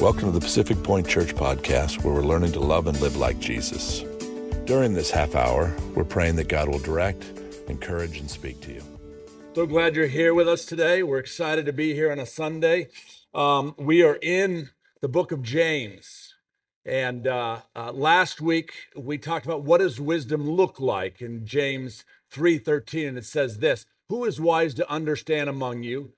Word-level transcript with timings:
Welcome 0.00 0.26
to 0.26 0.30
the 0.30 0.40
Pacific 0.40 0.82
Point 0.82 1.08
Church 1.08 1.34
podcast, 1.34 2.04
where 2.04 2.12
we're 2.12 2.20
learning 2.20 2.52
to 2.52 2.60
love 2.60 2.86
and 2.86 3.00
live 3.00 3.16
like 3.16 3.40
Jesus. 3.40 4.00
During 4.66 4.92
this 4.92 5.10
half 5.10 5.34
hour, 5.34 5.74
we're 5.94 6.04
praying 6.04 6.36
that 6.36 6.48
God 6.48 6.68
will 6.68 6.80
direct, 6.80 7.24
encourage, 7.68 8.18
and 8.18 8.30
speak 8.30 8.60
to 8.60 8.74
you. 8.74 8.82
So 9.54 9.64
glad 9.64 9.96
you're 9.96 10.06
here 10.06 10.34
with 10.34 10.48
us 10.48 10.66
today. 10.66 11.02
We're 11.02 11.18
excited 11.18 11.64
to 11.64 11.72
be 11.72 11.94
here 11.94 12.12
on 12.12 12.18
a 12.18 12.26
Sunday. 12.26 12.88
Um, 13.32 13.74
we 13.78 14.02
are 14.02 14.18
in 14.20 14.68
the 15.00 15.08
book 15.08 15.32
of 15.32 15.42
James. 15.42 16.34
And 16.84 17.26
uh, 17.26 17.62
uh, 17.74 17.90
last 17.90 18.42
week 18.42 18.74
we 18.94 19.16
talked 19.16 19.46
about 19.46 19.62
what 19.62 19.78
does 19.78 19.98
wisdom 19.98 20.48
look 20.48 20.78
like 20.78 21.22
in 21.22 21.46
James 21.46 22.04
3:13 22.30 23.08
and 23.08 23.18
it 23.18 23.24
says 23.24 23.60
this, 23.60 23.86
who 24.10 24.26
is 24.26 24.38
wise 24.38 24.74
to 24.74 24.90
understand 24.90 25.48
among 25.48 25.84
you? 25.84 26.12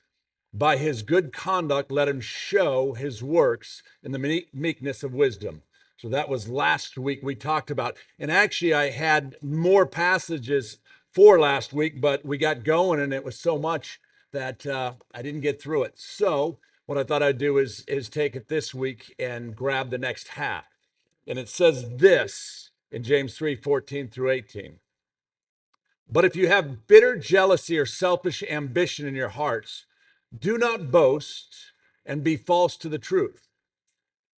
By 0.52 0.76
his 0.76 1.02
good 1.02 1.32
conduct 1.32 1.90
let 1.90 2.08
him 2.08 2.20
show 2.20 2.94
his 2.94 3.22
works 3.22 3.82
in 4.02 4.12
the 4.12 4.44
meekness 4.52 5.02
of 5.02 5.14
wisdom. 5.14 5.62
So 5.96 6.08
that 6.08 6.28
was 6.28 6.48
last 6.48 6.96
week 6.96 7.20
we 7.22 7.34
talked 7.34 7.70
about. 7.70 7.96
And 8.18 8.30
actually 8.30 8.72
I 8.72 8.90
had 8.90 9.36
more 9.42 9.86
passages 9.86 10.78
for 11.12 11.38
last 11.38 11.72
week, 11.72 12.00
but 12.00 12.24
we 12.24 12.38
got 12.38 12.64
going 12.64 13.00
and 13.00 13.12
it 13.12 13.24
was 13.24 13.38
so 13.38 13.58
much 13.58 14.00
that 14.32 14.66
uh, 14.66 14.94
I 15.12 15.22
didn't 15.22 15.40
get 15.40 15.60
through 15.60 15.82
it. 15.84 15.98
So 15.98 16.58
what 16.86 16.98
I 16.98 17.04
thought 17.04 17.22
I'd 17.22 17.38
do 17.38 17.58
is, 17.58 17.84
is 17.86 18.08
take 18.08 18.34
it 18.34 18.48
this 18.48 18.74
week 18.74 19.14
and 19.18 19.54
grab 19.54 19.90
the 19.90 19.98
next 19.98 20.28
half. 20.28 20.64
And 21.26 21.38
it 21.38 21.48
says 21.48 21.86
this 21.96 22.70
in 22.90 23.02
James 23.02 23.36
3 23.36 23.56
14 23.56 24.08
through 24.08 24.30
18. 24.30 24.78
But 26.10 26.24
if 26.24 26.34
you 26.34 26.48
have 26.48 26.86
bitter 26.86 27.16
jealousy 27.16 27.78
or 27.78 27.84
selfish 27.84 28.42
ambition 28.48 29.06
in 29.06 29.14
your 29.14 29.28
hearts, 29.28 29.84
do 30.36 30.58
not 30.58 30.90
boast 30.90 31.56
and 32.04 32.24
be 32.24 32.36
false 32.36 32.76
to 32.78 32.88
the 32.88 32.98
truth. 32.98 33.48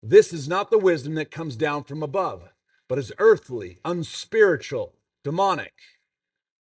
This 0.02 0.32
is 0.34 0.48
not 0.48 0.72
the 0.72 0.78
wisdom 0.78 1.16
that 1.16 1.32
comes 1.32 1.56
down 1.56 1.84
from 1.84 2.02
above, 2.02 2.50
but 2.88 2.98
is 2.98 3.12
earthly, 3.18 3.80
unspiritual, 3.84 4.94
demonic. 5.24 5.74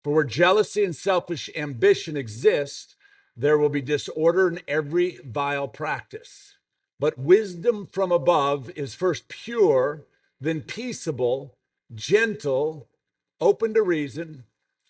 For 0.02 0.14
where 0.14 0.24
jealousy 0.24 0.84
and 0.84 0.94
selfish 0.94 1.50
ambition 1.56 2.16
exist, 2.16 2.97
there 3.36 3.58
will 3.58 3.69
be 3.69 3.82
disorder 3.82 4.48
in 4.48 4.60
every 4.66 5.19
vile 5.24 5.69
practice. 5.69 6.56
But 6.98 7.19
wisdom 7.19 7.86
from 7.92 8.10
above 8.10 8.70
is 8.77 8.94
first 8.94 9.28
pure, 9.28 10.06
then 10.41 10.62
peaceable, 10.62 11.56
gentle, 11.94 12.88
open 13.41 13.74
to 13.74 13.82
reason, 13.82 14.44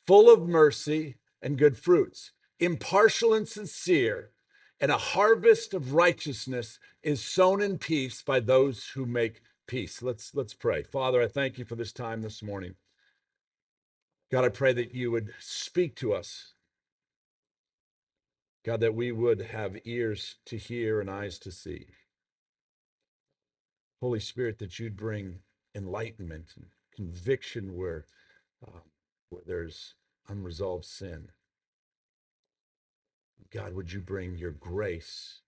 full 0.06 0.32
of 0.32 0.48
mercy 0.48 1.16
and 1.42 1.58
good 1.58 1.76
fruits, 1.76 2.32
impartial 2.60 3.34
and 3.34 3.48
sincere, 3.48 4.30
and 4.80 4.90
a 4.90 4.98
harvest 4.98 5.74
of 5.74 5.94
righteousness 5.94 6.78
is 7.02 7.24
sown 7.24 7.62
in 7.62 7.78
peace 7.78 8.22
by 8.22 8.40
those 8.40 8.88
who 8.88 9.06
make 9.06 9.42
peace. 9.66 10.02
Let's 10.02 10.34
let's 10.34 10.54
pray. 10.54 10.82
Father, 10.82 11.22
I 11.22 11.28
thank 11.28 11.58
you 11.58 11.64
for 11.64 11.76
this 11.76 11.92
time 11.92 12.22
this 12.22 12.42
morning. 12.42 12.74
God, 14.30 14.44
I 14.44 14.48
pray 14.48 14.72
that 14.72 14.94
you 14.94 15.10
would 15.10 15.32
speak 15.38 15.96
to 15.96 16.12
us 16.12 16.54
God, 18.66 18.80
that 18.80 18.96
we 18.96 19.12
would 19.12 19.42
have 19.42 19.76
ears 19.84 20.34
to 20.46 20.56
hear 20.56 21.00
and 21.00 21.08
eyes 21.08 21.38
to 21.38 21.52
see. 21.52 21.86
Holy 24.00 24.18
Spirit, 24.18 24.58
that 24.58 24.80
you'd 24.80 24.96
bring 24.96 25.38
enlightenment 25.72 26.48
and 26.56 26.66
conviction 26.92 27.76
where, 27.76 28.06
uh, 28.66 28.80
where 29.30 29.42
there's 29.46 29.94
unresolved 30.28 30.84
sin. 30.84 31.28
God, 33.52 33.74
would 33.74 33.92
you 33.92 34.00
bring 34.00 34.36
your 34.36 34.50
grace, 34.50 35.40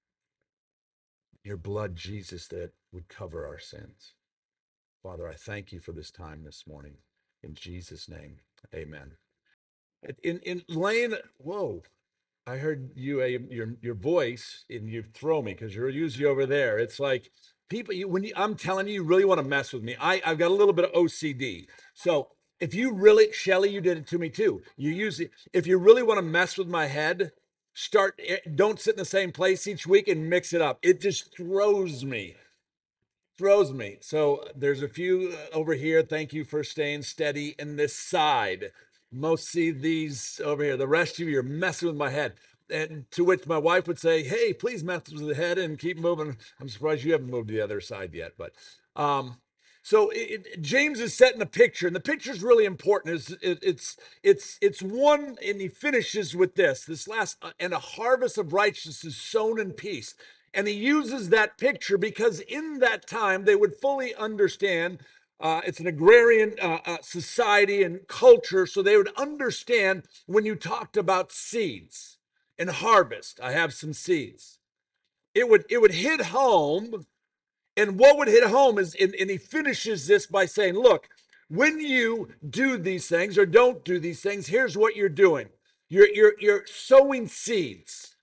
your 1.45 1.57
blood, 1.57 1.97
Jesus, 1.97 2.47
that 2.49 2.73
would 2.93 3.09
cover 3.09 3.47
our 3.47 3.59
sins? 3.59 4.15
Father, 5.03 5.29
I 5.29 5.35
thank 5.35 5.73
you 5.73 5.81
for 5.81 5.93
this 5.93 6.11
time 6.11 6.45
this 6.45 6.65
morning. 6.67 6.99
In 7.43 7.55
Jesus' 7.55 8.09
name, 8.09 8.39
amen. 8.75 9.13
In, 10.23 10.41
in 10.41 10.63
laying, 10.69 11.15
whoa, 11.39 11.83
I 12.47 12.57
heard 12.57 12.91
you 12.95 13.21
a 13.23 13.29
your 13.29 13.75
your 13.83 13.95
voice 13.95 14.65
and 14.71 14.89
you 14.89 15.03
throw 15.03 15.43
me 15.43 15.53
because 15.53 15.75
you're 15.75 15.91
usually 15.91 16.25
over 16.25 16.47
there. 16.47 16.79
It's 16.79 16.99
like 16.99 17.31
people 17.69 17.95
you, 17.95 18.09
when 18.09 18.25
you, 18.25 18.33
I'm 18.37 18.55
telling 18.55 18.89
you, 18.89 18.95
you 18.95 19.03
really 19.03 19.27
want 19.27 19.39
to 19.39 19.47
mess 19.47 19.73
with 19.73 19.83
me. 19.83 19.97
I 20.01 20.23
I've 20.25 20.39
got 20.39 20.51
a 20.51 20.55
little 20.55 20.73
bit 20.73 20.87
of 20.87 20.93
OCD. 20.93 21.67
So 21.95 22.29
if 22.59 22.75
you 22.75 22.93
really, 22.93 23.33
Shelly, 23.33 23.71
you 23.71 23.83
did 23.83 23.99
it 23.99 24.07
to 24.09 24.19
me 24.19 24.31
too. 24.31 24.63
You 24.77 24.91
use 24.91 25.21
it. 25.21 25.31
If 25.53 25.67
you 25.67 25.79
really 25.79 26.03
want 26.03 26.19
to 26.19 26.23
mess 26.23 26.57
with 26.57 26.69
my 26.69 26.87
head, 26.87 27.33
start. 27.79 28.21
Eh, 28.27 28.39
don't 28.55 28.81
sit 28.81 28.95
in 28.95 28.99
the 28.99 29.05
same 29.05 29.33
place 29.33 29.67
each 29.67 29.87
week 29.87 30.09
and 30.09 30.29
mix 30.29 30.53
it 30.53 30.61
up. 30.61 30.79
It 30.83 31.01
just 31.01 31.37
throws 31.37 32.05
me 32.05 32.37
throws 33.39 33.73
me. 33.73 33.97
So 34.01 34.45
there's 34.55 34.83
a 34.83 34.89
few 34.89 35.33
uh, 35.33 35.57
over 35.57 35.75
here. 35.75 36.03
Thank 36.03 36.33
you 36.33 36.45
for 36.45 36.65
staying 36.65 37.03
steady 37.03 37.55
in 37.59 37.77
this 37.77 37.95
side. 37.95 38.73
Most 39.13 39.49
see 39.49 39.71
these 39.71 40.41
over 40.45 40.65
here. 40.65 40.77
The 40.77 40.89
rest 40.89 41.21
of 41.21 41.29
you 41.29 41.39
are 41.39 41.45
messing 41.45 41.89
with 41.89 41.97
my 41.97 42.11
head. 42.11 42.35
And 42.69 43.11
to 43.13 43.25
which 43.25 43.47
my 43.47 43.57
wife 43.57 43.87
would 43.87 43.99
say, 43.99 44.25
Hey, 44.25 44.53
please 44.53 44.85
mess 44.85 45.09
with 45.09 45.27
the 45.27 45.35
head 45.35 45.57
and 45.57 45.79
keep 45.79 45.99
moving. 45.99 46.37
I'm 46.61 46.69
surprised 46.69 47.05
you 47.05 47.13
haven't 47.13 47.31
moved 47.31 47.49
to 47.49 47.55
the 47.55 47.63
other 47.63 47.81
side 47.81 48.13
yet. 48.13 48.33
But 48.37 48.53
um, 48.97 49.37
so 49.89 50.11
it, 50.11 50.47
it, 50.47 50.61
James 50.61 51.01
is 51.01 51.15
setting 51.15 51.41
a 51.41 51.47
picture, 51.47 51.87
and 51.87 51.97
the 51.97 52.01
picture 52.01 52.31
is 52.31 52.43
really 52.43 52.67
important. 52.67 53.15
It's, 53.15 53.31
it, 53.31 53.59
it's 53.63 53.97
it's 54.23 54.59
it's 54.61 54.83
one, 54.83 55.39
and 55.43 55.63
he 55.63 55.69
finishes 55.69 56.37
with 56.37 56.57
this: 56.57 56.85
this 56.85 57.09
last 57.09 57.39
uh, 57.41 57.53
and 57.59 57.73
a 57.73 57.79
harvest 57.79 58.37
of 58.37 58.53
righteousness 58.53 59.03
is 59.03 59.17
sown 59.17 59.59
in 59.59 59.73
peace. 59.73 60.15
And 60.53 60.69
he 60.69 60.75
uses 60.75 61.31
that 61.31 61.57
picture 61.57 61.97
because 61.97 62.41
in 62.41 62.81
that 62.81 63.07
time 63.07 63.47
they 63.47 63.57
would 63.57 63.77
fully 63.81 64.15
understand 64.15 64.99
uh, 65.41 65.63
it's 65.65 65.81
an 65.81 65.87
agrarian 65.87 66.57
uh, 66.61 66.81
uh, 66.85 66.99
society 67.01 67.83
and 67.83 68.07
culture, 68.09 68.67
so 68.67 68.83
they 68.83 68.99
would 68.99 69.15
understand 69.17 70.03
when 70.27 70.45
you 70.45 70.55
talked 70.55 70.99
about 70.99 71.33
seeds 71.33 72.19
and 72.59 72.69
harvest. 72.69 73.41
I 73.43 73.53
have 73.53 73.73
some 73.73 73.95
seeds. 73.95 74.59
It 75.35 75.49
would 75.49 75.65
it 75.71 75.81
would 75.81 75.95
hit 75.95 76.21
home, 76.27 77.07
and 77.79 77.99
what 77.99 78.19
would 78.19 78.29
hit 78.29 78.45
home 78.45 78.79
is, 78.79 78.95
and, 79.01 79.15
and 79.15 79.31
he 79.31 79.39
finishes 79.39 80.07
this 80.07 80.27
by 80.27 80.47
saying, 80.47 80.75
"Look, 80.75 81.09
when 81.49 81.81
you 81.81 82.31
do 82.49 82.77
these 82.77 83.09
things 83.09 83.39
or 83.39 83.47
don't 83.47 83.85
do 83.85 83.99
these 83.99 84.21
things, 84.21 84.49
here's 84.49 84.77
what 84.77 84.97
you're 84.97 85.09
doing. 85.09 85.49
You're 85.89 86.09
you're 86.13 86.35
you're 86.41 86.67
sowing 86.67 87.29
seeds." 87.29 88.17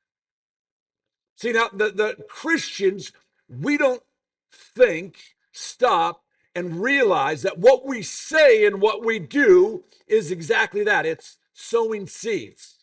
See 1.38 1.54
now, 1.54 1.70
the 1.74 1.90
the 1.92 2.26
Christians, 2.30 3.12
we 3.50 3.78
don't 3.78 4.04
think, 4.52 5.20
stop, 5.52 6.24
and 6.54 6.82
realize 6.82 7.42
that 7.44 7.58
what 7.58 7.86
we 7.86 8.02
say 8.02 8.66
and 8.66 8.82
what 8.82 9.04
we 9.06 9.20
do 9.20 9.86
is 10.08 10.32
exactly 10.32 10.84
that 10.84 11.06
it's 11.06 11.38
sowing 11.54 12.08
seeds. 12.08 12.75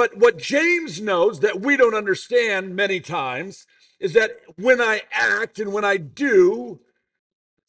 But 0.00 0.16
what 0.16 0.38
James 0.38 0.98
knows 0.98 1.40
that 1.40 1.60
we 1.60 1.76
don't 1.76 1.94
understand 1.94 2.74
many 2.74 3.00
times 3.00 3.66
is 3.98 4.14
that 4.14 4.30
when 4.56 4.80
I 4.80 5.02
act 5.12 5.58
and 5.58 5.74
when 5.74 5.84
I 5.84 5.98
do, 5.98 6.80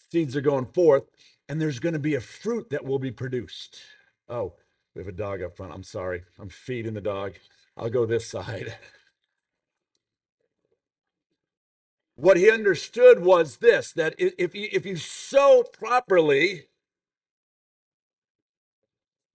seeds 0.10 0.34
are 0.38 0.40
going 0.40 0.68
forth, 0.68 1.04
and 1.50 1.60
there's 1.60 1.80
going 1.80 1.92
to 1.92 2.00
be 2.00 2.16
a 2.16 2.22
fruit 2.22 2.70
that 2.70 2.86
will 2.86 3.00
be 3.00 3.12
produced. 3.12 3.82
Oh, 4.30 4.54
we 4.96 5.02
have 5.02 5.10
a 5.10 5.12
dog 5.12 5.42
up 5.42 5.58
front. 5.58 5.74
I'm 5.74 5.84
sorry. 5.84 6.24
I'm 6.40 6.48
feeding 6.48 6.94
the 6.94 7.02
dog. 7.02 7.34
I'll 7.76 7.90
go 7.90 8.06
this 8.06 8.28
side. 8.30 8.78
What 12.16 12.38
he 12.38 12.50
understood 12.50 13.26
was 13.26 13.58
this 13.58 13.92
that 13.92 14.16
if 14.18 14.56
you, 14.56 14.70
if 14.72 14.86
you 14.86 14.96
sow 14.96 15.64
properly, 15.64 16.68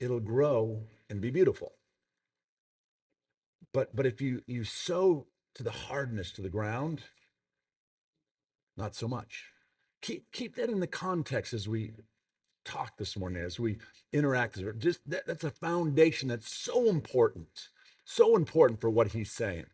it'll 0.01 0.19
grow 0.19 0.85
and 1.11 1.21
be 1.21 1.29
beautiful. 1.29 1.73
But, 3.77 3.95
but 3.95 4.07
if 4.07 4.23
you, 4.23 4.41
you 4.47 4.65
sow 4.65 5.27
to 5.55 5.63
the 5.63 5.71
hardness 5.71 6.33
to 6.33 6.41
the 6.41 6.49
ground, 6.49 7.03
not 8.75 8.95
so 8.95 9.07
much. 9.07 9.51
Keep, 10.01 10.33
keep 10.33 10.57
that 10.57 10.71
in 10.71 10.81
the 10.81 10.87
context 10.87 11.53
as 11.53 11.69
we 11.69 11.93
talk 12.65 12.97
this 12.97 13.19
morning, 13.19 13.43
as 13.43 13.61
we 13.61 13.77
interact. 14.15 14.59
Just 14.79 15.01
that, 15.11 15.27
that's 15.27 15.45
a 15.45 15.51
foundation 15.51 16.31
that's 16.31 16.51
so 16.51 16.89
important, 16.89 17.69
so 18.07 18.35
important 18.35 18.81
for 18.81 18.89
what 18.89 19.09
he's 19.09 19.31
saying. 19.31 19.67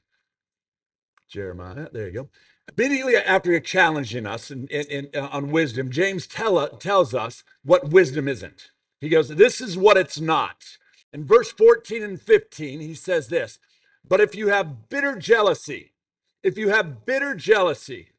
Jeremiah, 1.28 1.86
there 1.92 2.08
you 2.08 2.12
go. 2.12 2.28
Immediately 2.76 3.14
after 3.18 3.60
challenging 3.60 4.26
us 4.26 4.50
in, 4.50 4.66
in, 4.66 4.86
in, 4.86 5.08
uh, 5.14 5.28
on 5.30 5.52
wisdom, 5.52 5.92
James 5.92 6.26
tell, 6.26 6.68
tells 6.70 7.14
us 7.14 7.44
what 7.62 7.90
wisdom 7.90 8.26
isn't. 8.26 8.72
He 9.00 9.08
goes, 9.08 9.28
This 9.28 9.60
is 9.60 9.78
what 9.78 9.96
it's 9.96 10.18
not. 10.18 10.76
In 11.12 11.24
verse 11.24 11.52
14 11.52 12.02
and 12.02 12.20
15, 12.20 12.80
he 12.80 12.94
says 12.94 13.28
this 13.28 13.60
But 14.08 14.20
if 14.20 14.34
you 14.34 14.48
have 14.48 14.88
bitter 14.88 15.16
jealousy, 15.16 15.92
if 16.42 16.58
you 16.58 16.70
have 16.70 17.06
bitter 17.06 17.34
jealousy 17.34 18.10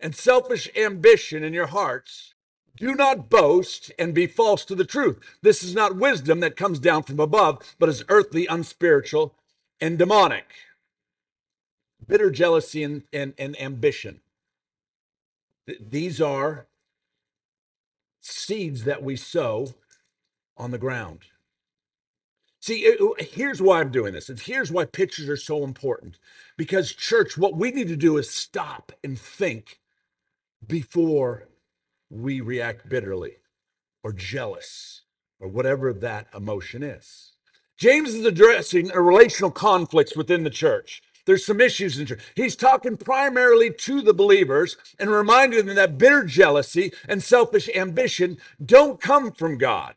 and 0.00 0.14
selfish 0.16 0.70
ambition 0.76 1.44
in 1.44 1.54
your 1.54 1.68
hearts, 1.68 2.34
do 2.76 2.94
not 2.94 3.30
boast 3.30 3.92
and 3.98 4.14
be 4.14 4.26
false 4.26 4.64
to 4.66 4.74
the 4.76 4.84
truth. 4.86 5.18
This 5.42 5.62
is 5.62 5.74
not 5.74 5.96
wisdom 5.96 6.40
that 6.40 6.56
comes 6.56 6.78
down 6.80 7.04
from 7.04 7.20
above, 7.20 7.76
but 7.78 7.88
is 7.90 8.04
earthly, 8.08 8.46
unspiritual, 8.46 9.34
and 9.80 9.98
demonic. 9.98 10.54
bitter 12.08 12.30
jealousy 12.30 12.82
and, 12.82 13.04
and, 13.12 13.34
and 13.38 13.60
ambition. 13.60 14.20
Th- 15.66 15.80
These 15.90 16.20
are 16.20 16.66
seeds 18.20 18.84
that 18.84 19.02
we 19.02 19.16
sow 19.16 19.74
on 20.56 20.72
the 20.72 20.78
ground. 20.78 21.20
See, 22.60 22.84
it- 22.84 23.30
here's 23.34 23.62
why 23.62 23.80
I'm 23.80 23.90
doing 23.90 24.12
this, 24.14 24.28
and 24.28 24.38
here's 24.38 24.70
why 24.70 24.84
pictures 24.84 25.28
are 25.28 25.36
so 25.36 25.64
important. 25.64 26.18
Because, 26.58 26.92
church, 26.92 27.38
what 27.38 27.56
we 27.56 27.70
need 27.70 27.88
to 27.88 27.96
do 27.96 28.18
is 28.18 28.30
stop 28.30 28.92
and 29.02 29.18
think 29.18 29.80
before 30.66 31.48
we 32.10 32.40
react 32.40 32.88
bitterly 32.88 33.36
or 34.02 34.12
jealous 34.12 35.02
or 35.40 35.48
whatever 35.48 35.92
that 35.92 36.28
emotion 36.34 36.82
is. 36.82 37.32
James 37.78 38.14
is 38.14 38.26
addressing 38.26 38.90
a 38.92 39.00
relational 39.00 39.50
conflicts 39.50 40.16
within 40.16 40.44
the 40.44 40.50
church. 40.50 41.02
There's 41.26 41.46
some 41.46 41.60
issues 41.60 41.98
in 41.98 42.06
church. 42.06 42.22
He's 42.34 42.56
talking 42.56 42.96
primarily 42.96 43.72
to 43.72 44.02
the 44.02 44.14
believers 44.14 44.76
and 44.98 45.10
reminding 45.10 45.66
them 45.66 45.76
that 45.76 45.98
bitter 45.98 46.24
jealousy 46.24 46.92
and 47.08 47.22
selfish 47.22 47.70
ambition 47.74 48.38
don't 48.64 49.00
come 49.00 49.32
from 49.32 49.58
God. 49.58 49.94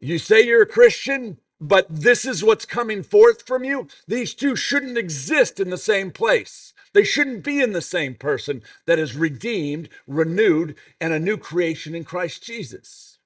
You 0.00 0.18
say 0.18 0.42
you're 0.42 0.62
a 0.62 0.66
Christian, 0.66 1.38
but 1.60 1.86
this 1.88 2.24
is 2.24 2.44
what's 2.44 2.64
coming 2.64 3.02
forth 3.02 3.46
from 3.46 3.64
you. 3.64 3.88
These 4.06 4.34
two 4.34 4.56
shouldn't 4.56 4.98
exist 4.98 5.58
in 5.58 5.70
the 5.70 5.78
same 5.78 6.10
place. 6.10 6.72
They 6.92 7.04
shouldn't 7.04 7.44
be 7.44 7.60
in 7.60 7.72
the 7.72 7.82
same 7.82 8.14
person 8.14 8.62
that 8.86 8.98
is 8.98 9.16
redeemed, 9.16 9.88
renewed, 10.06 10.76
and 11.00 11.12
a 11.12 11.20
new 11.20 11.36
creation 11.36 11.94
in 11.94 12.04
Christ 12.04 12.42
Jesus. 12.42 13.18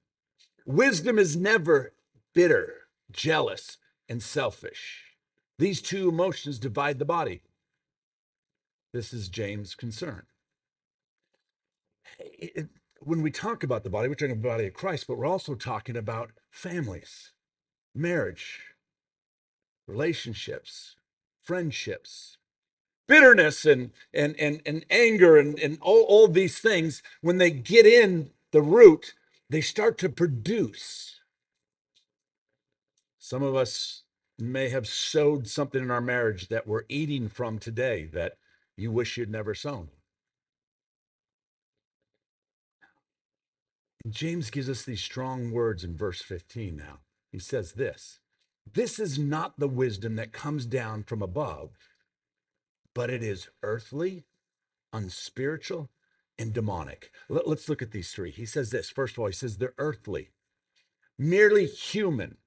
Wisdom 0.66 1.18
is 1.18 1.36
never 1.36 1.92
bitter, 2.34 2.88
jealous, 3.12 3.78
and 4.08 4.22
selfish. 4.22 5.04
These 5.58 5.82
two 5.82 6.08
emotions 6.08 6.58
divide 6.58 6.98
the 6.98 7.04
body. 7.04 7.42
This 8.92 9.12
is 9.12 9.28
James' 9.28 9.74
concern. 9.74 10.22
When 13.00 13.22
we 13.22 13.30
talk 13.30 13.62
about 13.62 13.84
the 13.84 13.90
body, 13.90 14.08
we're 14.08 14.14
talking 14.14 14.32
about 14.32 14.42
the 14.42 14.48
body 14.48 14.66
of 14.66 14.74
Christ, 14.74 15.06
but 15.06 15.16
we're 15.16 15.26
also 15.26 15.54
talking 15.54 15.96
about 15.96 16.32
families, 16.50 17.32
marriage, 17.94 18.60
relationships, 19.86 20.96
friendships, 21.42 22.36
bitterness 23.08 23.64
and 23.64 23.90
and 24.14 24.36
and, 24.38 24.62
and 24.64 24.86
anger 24.88 25.36
and, 25.36 25.58
and 25.58 25.78
all, 25.80 26.02
all 26.02 26.28
these 26.28 26.58
things, 26.60 27.02
when 27.20 27.38
they 27.38 27.50
get 27.50 27.86
in 27.86 28.30
the 28.52 28.62
root, 28.62 29.14
they 29.48 29.60
start 29.60 29.98
to 29.98 30.08
produce. 30.08 31.20
Some 33.18 33.42
of 33.42 33.54
us 33.54 34.02
may 34.38 34.70
have 34.70 34.86
sowed 34.86 35.46
something 35.46 35.82
in 35.82 35.90
our 35.90 36.00
marriage 36.00 36.48
that 36.48 36.66
we're 36.66 36.84
eating 36.88 37.28
from 37.28 37.58
today 37.58 38.06
that 38.12 38.38
you 38.76 38.90
wish 38.90 39.16
you'd 39.16 39.30
never 39.30 39.54
sown. 39.54 39.88
James 44.08 44.50
gives 44.50 44.70
us 44.70 44.82
these 44.82 45.02
strong 45.02 45.50
words 45.50 45.84
in 45.84 45.96
verse 45.96 46.22
15 46.22 46.76
now. 46.76 47.00
He 47.30 47.38
says 47.38 47.72
this 47.72 48.20
This 48.70 48.98
is 48.98 49.18
not 49.18 49.58
the 49.58 49.68
wisdom 49.68 50.16
that 50.16 50.32
comes 50.32 50.66
down 50.66 51.04
from 51.04 51.22
above, 51.22 51.70
but 52.94 53.10
it 53.10 53.22
is 53.22 53.48
earthly, 53.62 54.24
unspiritual, 54.92 55.90
and 56.38 56.52
demonic. 56.52 57.10
Let, 57.28 57.46
us 57.46 57.68
look 57.68 57.82
at 57.82 57.92
these 57.92 58.10
three. 58.12 58.30
He 58.30 58.46
says 58.46 58.70
this 58.70 58.90
first 58.90 59.14
of 59.14 59.20
all, 59.20 59.26
he 59.26 59.32
says 59.32 59.56
they're 59.56 59.74
earthly, 59.78 60.30
merely 61.18 61.66
human. 61.66 62.38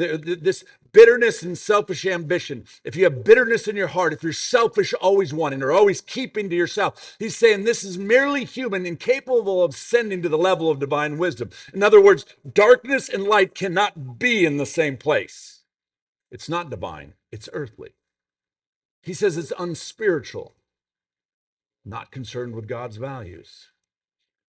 This 0.00 0.64
bitterness 0.92 1.42
and 1.42 1.56
selfish 1.58 2.06
ambition, 2.06 2.64
if 2.84 2.96
you 2.96 3.04
have 3.04 3.24
bitterness 3.24 3.68
in 3.68 3.76
your 3.76 3.88
heart, 3.88 4.12
if 4.12 4.22
you're 4.22 4.32
selfish, 4.32 4.94
always 4.94 5.34
wanting 5.34 5.62
or 5.62 5.72
always 5.72 6.00
keeping 6.00 6.48
to 6.50 6.56
yourself, 6.56 7.16
he's 7.18 7.36
saying 7.36 7.64
this 7.64 7.84
is 7.84 7.98
merely 7.98 8.44
human, 8.44 8.86
incapable 8.86 9.62
of 9.62 9.74
ascending 9.74 10.22
to 10.22 10.28
the 10.28 10.38
level 10.38 10.70
of 10.70 10.78
divine 10.78 11.18
wisdom. 11.18 11.50
In 11.74 11.82
other 11.82 12.00
words, 12.00 12.24
darkness 12.50 13.08
and 13.08 13.24
light 13.24 13.54
cannot 13.54 14.18
be 14.18 14.44
in 14.44 14.56
the 14.56 14.66
same 14.66 14.96
place. 14.96 15.64
It's 16.30 16.48
not 16.48 16.70
divine, 16.70 17.14
it's 17.30 17.48
earthly. 17.52 17.90
He 19.02 19.14
says 19.14 19.36
it's 19.36 19.52
unspiritual, 19.58 20.54
not 21.84 22.10
concerned 22.10 22.54
with 22.54 22.68
God's 22.68 22.96
values. 22.96 23.70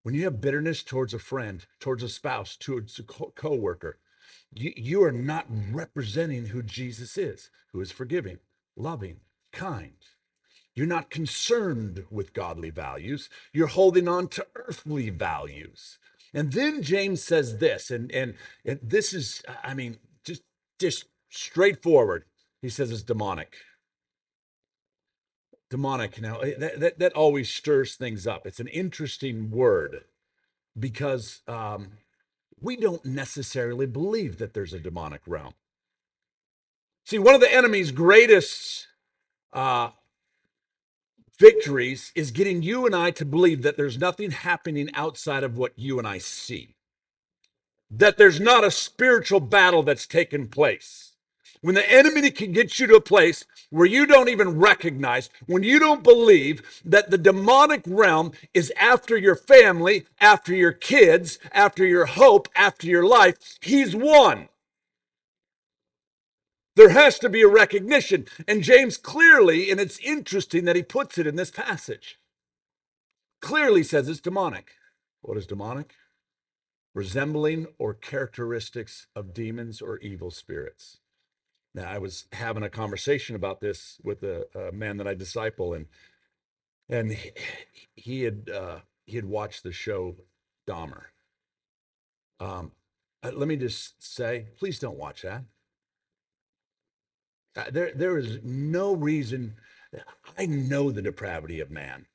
When 0.03 0.15
you 0.15 0.24
have 0.24 0.42
bitterness 0.42 0.83
towards 0.83 1.13
a 1.13 1.19
friend, 1.19 1.65
towards 1.80 2.03
a 2.03 2.09
spouse, 2.09 2.56
towards 2.56 2.98
a 3.00 3.03
co- 3.03 3.33
coworker, 3.36 4.00
you, 4.53 4.73
you 4.75 5.03
are 5.03 5.11
not 5.11 5.45
representing 5.71 6.47
who 6.47 6.63
Jesus 6.63 7.17
is, 7.17 7.49
who 7.71 7.81
is 7.81 7.91
forgiving, 7.91 8.39
loving, 8.75 9.21
kind. 9.51 9.93
You're 10.73 10.87
not 10.87 11.09
concerned 11.09 12.05
with 12.09 12.33
godly 12.33 12.69
values. 12.69 13.29
You're 13.51 13.67
holding 13.67 14.07
on 14.07 14.27
to 14.29 14.47
earthly 14.55 15.09
values. 15.09 15.99
And 16.33 16.53
then 16.53 16.81
James 16.81 17.21
says 17.21 17.57
this, 17.57 17.91
and, 17.91 18.11
and, 18.11 18.35
and 18.65 18.79
this 18.81 19.13
is, 19.13 19.43
I 19.63 19.73
mean, 19.73 19.97
just, 20.23 20.43
just 20.79 21.05
straightforward. 21.29 22.23
He 22.61 22.69
says 22.69 22.91
it's 22.91 23.03
demonic. 23.03 23.55
Demonic. 25.69 26.21
Now, 26.21 26.39
eh, 26.39 26.53
that, 26.57 26.79
that, 26.79 26.99
that 26.99 27.13
always 27.13 27.49
stirs 27.49 27.95
things 27.95 28.25
up. 28.25 28.45
It's 28.45 28.59
an 28.59 28.67
interesting 28.67 29.51
word 29.51 30.05
because 30.77 31.41
um, 31.47 31.93
we 32.61 32.75
don't 32.75 33.03
necessarily 33.03 33.85
believe 33.85 34.37
that 34.37 34.53
there's 34.53 34.73
a 34.73 34.79
demonic 34.79 35.21
realm. 35.25 35.53
See, 37.05 37.19
one 37.19 37.33
of 37.33 37.41
the 37.41 37.53
enemy's 37.53 37.91
greatest 37.91 38.87
uh, 39.51 39.89
victories 41.39 42.11
is 42.15 42.31
getting 42.31 42.61
you 42.61 42.85
and 42.85 42.95
I 42.95 43.11
to 43.11 43.25
believe 43.25 43.63
that 43.63 43.75
there's 43.75 43.97
nothing 43.97 44.31
happening 44.31 44.89
outside 44.93 45.43
of 45.43 45.57
what 45.57 45.73
you 45.75 45.97
and 45.97 46.07
I 46.07 46.19
see, 46.19 46.75
that 47.89 48.17
there's 48.17 48.39
not 48.39 48.63
a 48.63 48.71
spiritual 48.71 49.39
battle 49.39 49.81
that's 49.81 50.05
taken 50.05 50.47
place. 50.47 51.10
When 51.61 51.75
the 51.75 51.91
enemy 51.91 52.31
can 52.31 52.53
get 52.53 52.79
you 52.79 52.87
to 52.87 52.95
a 52.95 53.01
place 53.01 53.45
where 53.69 53.85
you 53.85 54.07
don't 54.07 54.29
even 54.29 54.59
recognize, 54.59 55.29
when 55.45 55.61
you 55.61 55.77
don't 55.77 56.03
believe 56.03 56.81
that 56.83 57.11
the 57.11 57.19
demonic 57.19 57.83
realm 57.85 58.31
is 58.53 58.73
after 58.79 59.15
your 59.15 59.35
family, 59.35 60.05
after 60.19 60.55
your 60.55 60.71
kids, 60.71 61.37
after 61.51 61.85
your 61.85 62.05
hope, 62.05 62.49
after 62.55 62.87
your 62.87 63.05
life, 63.05 63.59
he's 63.61 63.95
won. 63.95 64.49
There 66.75 66.89
has 66.89 67.19
to 67.19 67.29
be 67.29 67.43
a 67.43 67.47
recognition. 67.47 68.25
And 68.47 68.63
James 68.63 68.97
clearly, 68.97 69.69
and 69.69 69.79
it's 69.79 69.99
interesting 69.99 70.65
that 70.65 70.75
he 70.75 70.81
puts 70.81 71.19
it 71.19 71.27
in 71.27 71.35
this 71.35 71.51
passage, 71.51 72.17
clearly 73.39 73.83
says 73.83 74.09
it's 74.09 74.19
demonic. 74.19 74.71
What 75.21 75.38
is 75.38 75.45
demonic? 75.45 75.93
Resembling 76.95 77.67
or 77.77 77.93
characteristics 77.93 79.05
of 79.15 79.33
demons 79.33 79.79
or 79.79 80.00
evil 80.00 80.31
spirits. 80.31 81.00
Now, 81.73 81.89
I 81.89 81.99
was 81.99 82.25
having 82.33 82.63
a 82.63 82.69
conversation 82.69 83.35
about 83.35 83.61
this 83.61 83.99
with 84.03 84.23
a, 84.23 84.45
a 84.55 84.71
man 84.71 84.97
that 84.97 85.07
I 85.07 85.13
disciple, 85.13 85.73
and 85.73 85.87
and 86.89 87.13
he, 87.13 87.31
he 87.95 88.21
had 88.23 88.49
uh, 88.49 88.79
he 89.05 89.15
had 89.15 89.25
watched 89.25 89.63
the 89.63 89.71
show 89.71 90.15
Dahmer. 90.67 91.03
Um, 92.39 92.71
uh, 93.23 93.31
let 93.33 93.47
me 93.47 93.55
just 93.55 94.03
say, 94.03 94.47
please 94.57 94.79
don't 94.79 94.97
watch 94.97 95.21
that. 95.21 95.43
Uh, 97.55 97.69
there, 97.71 97.91
there 97.93 98.17
is 98.17 98.39
no 98.43 98.95
reason. 98.95 99.55
I 100.37 100.45
know 100.45 100.91
the 100.91 101.01
depravity 101.01 101.59
of 101.59 101.69
man. 101.69 102.07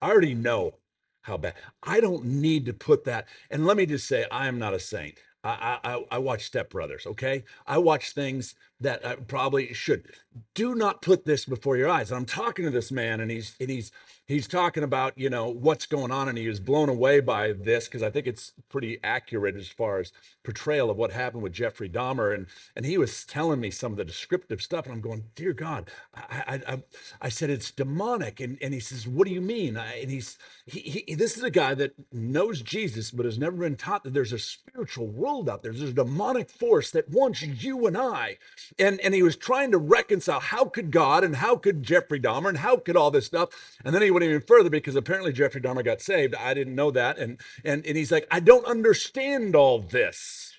I 0.00 0.10
already 0.10 0.34
know 0.34 0.74
how 1.22 1.36
bad. 1.36 1.54
I 1.82 2.00
don't 2.00 2.24
need 2.24 2.66
to 2.66 2.72
put 2.72 3.04
that. 3.04 3.26
And 3.50 3.66
let 3.66 3.76
me 3.76 3.86
just 3.86 4.06
say, 4.06 4.26
I 4.30 4.46
am 4.48 4.58
not 4.58 4.74
a 4.74 4.78
saint. 4.80 5.18
I, 5.44 5.78
I, 5.82 6.04
I 6.12 6.18
watch 6.18 6.44
Step 6.44 6.70
Brothers. 6.70 7.06
Okay, 7.06 7.44
I 7.66 7.78
watch 7.78 8.12
things 8.12 8.54
that 8.80 9.04
I 9.04 9.16
probably 9.16 9.72
should. 9.74 10.06
Do 10.54 10.74
not 10.74 11.02
put 11.02 11.24
this 11.24 11.44
before 11.44 11.76
your 11.76 11.88
eyes. 11.88 12.10
And 12.10 12.18
I'm 12.18 12.26
talking 12.26 12.64
to 12.64 12.70
this 12.70 12.90
man, 12.92 13.20
and 13.20 13.30
he's 13.30 13.56
and 13.60 13.70
he's 13.70 13.92
he's 14.26 14.48
talking 14.48 14.82
about 14.82 15.16
you 15.16 15.30
know 15.30 15.48
what's 15.48 15.86
going 15.86 16.10
on, 16.10 16.28
and 16.28 16.38
he 16.38 16.48
was 16.48 16.60
blown 16.60 16.88
away 16.88 17.20
by 17.20 17.52
this 17.52 17.86
because 17.86 18.02
I 18.02 18.10
think 18.10 18.26
it's 18.26 18.52
pretty 18.68 18.98
accurate 19.04 19.56
as 19.56 19.68
far 19.68 19.98
as 20.00 20.12
portrayal 20.42 20.90
of 20.90 20.96
what 20.96 21.12
happened 21.12 21.42
with 21.42 21.52
Jeffrey 21.52 21.88
Dahmer, 21.88 22.34
and 22.34 22.46
and 22.74 22.86
he 22.86 22.98
was 22.98 23.24
telling 23.24 23.60
me 23.60 23.70
some 23.70 23.92
of 23.92 23.98
the 23.98 24.04
descriptive 24.04 24.62
stuff, 24.62 24.86
and 24.86 24.94
I'm 24.94 25.00
going, 25.00 25.24
dear 25.34 25.52
God, 25.52 25.90
I 26.14 26.42
I, 26.46 26.72
I, 26.72 26.82
I 27.22 27.28
said 27.28 27.50
it's 27.50 27.70
demonic, 27.70 28.40
and 28.40 28.58
and 28.62 28.72
he 28.74 28.80
says, 28.80 29.06
what 29.06 29.26
do 29.26 29.34
you 29.34 29.40
mean? 29.42 29.76
I, 29.76 29.96
and 30.00 30.10
he's 30.10 30.38
he, 30.66 30.80
he 30.80 31.14
this 31.14 31.36
is 31.36 31.42
a 31.42 31.50
guy 31.50 31.74
that 31.74 31.94
knows 32.12 32.62
Jesus, 32.62 33.10
but 33.10 33.26
has 33.26 33.38
never 33.38 33.56
been 33.56 33.76
taught 33.76 34.04
that 34.04 34.14
there's 34.14 34.32
a 34.32 34.38
spiritual 34.38 35.08
world 35.08 35.48
out 35.48 35.62
there. 35.62 35.72
There's 35.72 35.90
a 35.90 35.94
demonic 35.94 36.50
force 36.50 36.90
that 36.92 37.10
wants 37.10 37.42
you 37.42 37.86
and 37.86 37.98
I, 37.98 38.38
and 38.78 39.00
and 39.00 39.14
he 39.14 39.22
was 39.22 39.36
trying 39.36 39.70
to 39.72 39.78
reconcile 39.78 40.21
how 40.26 40.64
could 40.64 40.90
God 40.90 41.24
and 41.24 41.36
how 41.36 41.56
could 41.56 41.82
Jeffrey 41.82 42.20
Dahmer 42.20 42.48
and 42.48 42.58
how 42.58 42.76
could 42.76 42.96
all 42.96 43.10
this 43.10 43.26
stuff, 43.26 43.50
and 43.84 43.94
then 43.94 44.02
he 44.02 44.10
went 44.10 44.24
even 44.24 44.40
further 44.40 44.70
because 44.70 44.96
apparently 44.96 45.32
Jeffrey 45.32 45.60
Dahmer 45.60 45.84
got 45.84 46.00
saved. 46.00 46.34
I 46.34 46.54
didn't 46.54 46.74
know 46.74 46.90
that, 46.90 47.18
and 47.18 47.40
and 47.64 47.84
and 47.86 47.96
he's 47.96 48.12
like, 48.12 48.26
I 48.30 48.40
don't 48.40 48.66
understand 48.66 49.54
all 49.54 49.80
this. 49.80 50.52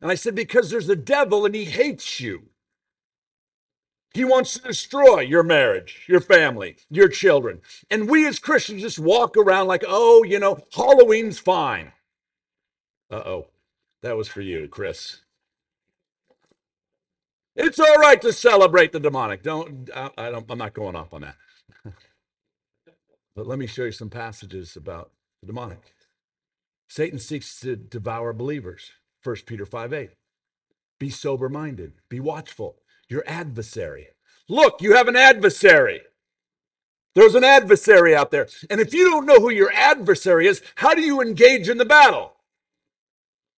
And 0.00 0.10
I 0.10 0.14
said, 0.14 0.34
because 0.34 0.70
there's 0.70 0.88
a 0.88 0.96
devil 0.96 1.44
and 1.44 1.54
he 1.54 1.66
hates 1.66 2.20
you. 2.20 2.48
He 4.14 4.24
wants 4.24 4.54
to 4.54 4.62
destroy 4.62 5.20
your 5.20 5.42
marriage, 5.42 6.04
your 6.08 6.20
family, 6.20 6.76
your 6.90 7.08
children. 7.08 7.60
And 7.90 8.08
we 8.08 8.26
as 8.26 8.38
Christians 8.38 8.82
just 8.82 8.98
walk 8.98 9.36
around 9.36 9.68
like, 9.68 9.84
oh, 9.86 10.24
you 10.24 10.38
know, 10.40 10.58
Halloween's 10.74 11.38
fine. 11.38 11.92
Uh 13.10 13.22
oh. 13.24 13.46
That 14.02 14.16
was 14.16 14.28
for 14.28 14.40
you, 14.40 14.66
Chris. 14.66 15.20
It's 17.62 17.78
all 17.78 17.96
right 17.96 18.20
to 18.22 18.32
celebrate 18.32 18.92
the 18.92 19.00
demonic. 19.00 19.42
Don't 19.42 19.90
I, 19.94 20.10
I 20.16 20.30
don't 20.30 20.50
I'm 20.50 20.58
not 20.58 20.72
going 20.72 20.96
off 20.96 21.12
on 21.12 21.20
that. 21.20 21.36
but 23.36 23.46
let 23.46 23.58
me 23.58 23.66
show 23.66 23.84
you 23.84 23.92
some 23.92 24.08
passages 24.08 24.76
about 24.76 25.10
the 25.42 25.48
demonic. 25.48 25.92
Satan 26.88 27.18
seeks 27.18 27.60
to 27.60 27.76
devour 27.76 28.32
believers. 28.32 28.92
1 29.22 29.36
Peter 29.46 29.66
5 29.66 29.92
8. 29.92 30.10
Be 30.98 31.10
sober 31.10 31.50
minded, 31.50 31.92
be 32.08 32.18
watchful. 32.18 32.76
Your 33.08 33.24
adversary. 33.26 34.08
Look, 34.48 34.80
you 34.80 34.94
have 34.94 35.08
an 35.08 35.16
adversary. 35.16 36.00
There's 37.14 37.34
an 37.34 37.44
adversary 37.44 38.14
out 38.14 38.30
there. 38.30 38.48
And 38.70 38.80
if 38.80 38.94
you 38.94 39.10
don't 39.10 39.26
know 39.26 39.40
who 39.40 39.50
your 39.50 39.72
adversary 39.72 40.46
is, 40.46 40.62
how 40.76 40.94
do 40.94 41.02
you 41.02 41.20
engage 41.20 41.68
in 41.68 41.76
the 41.76 41.84
battle? 41.84 42.36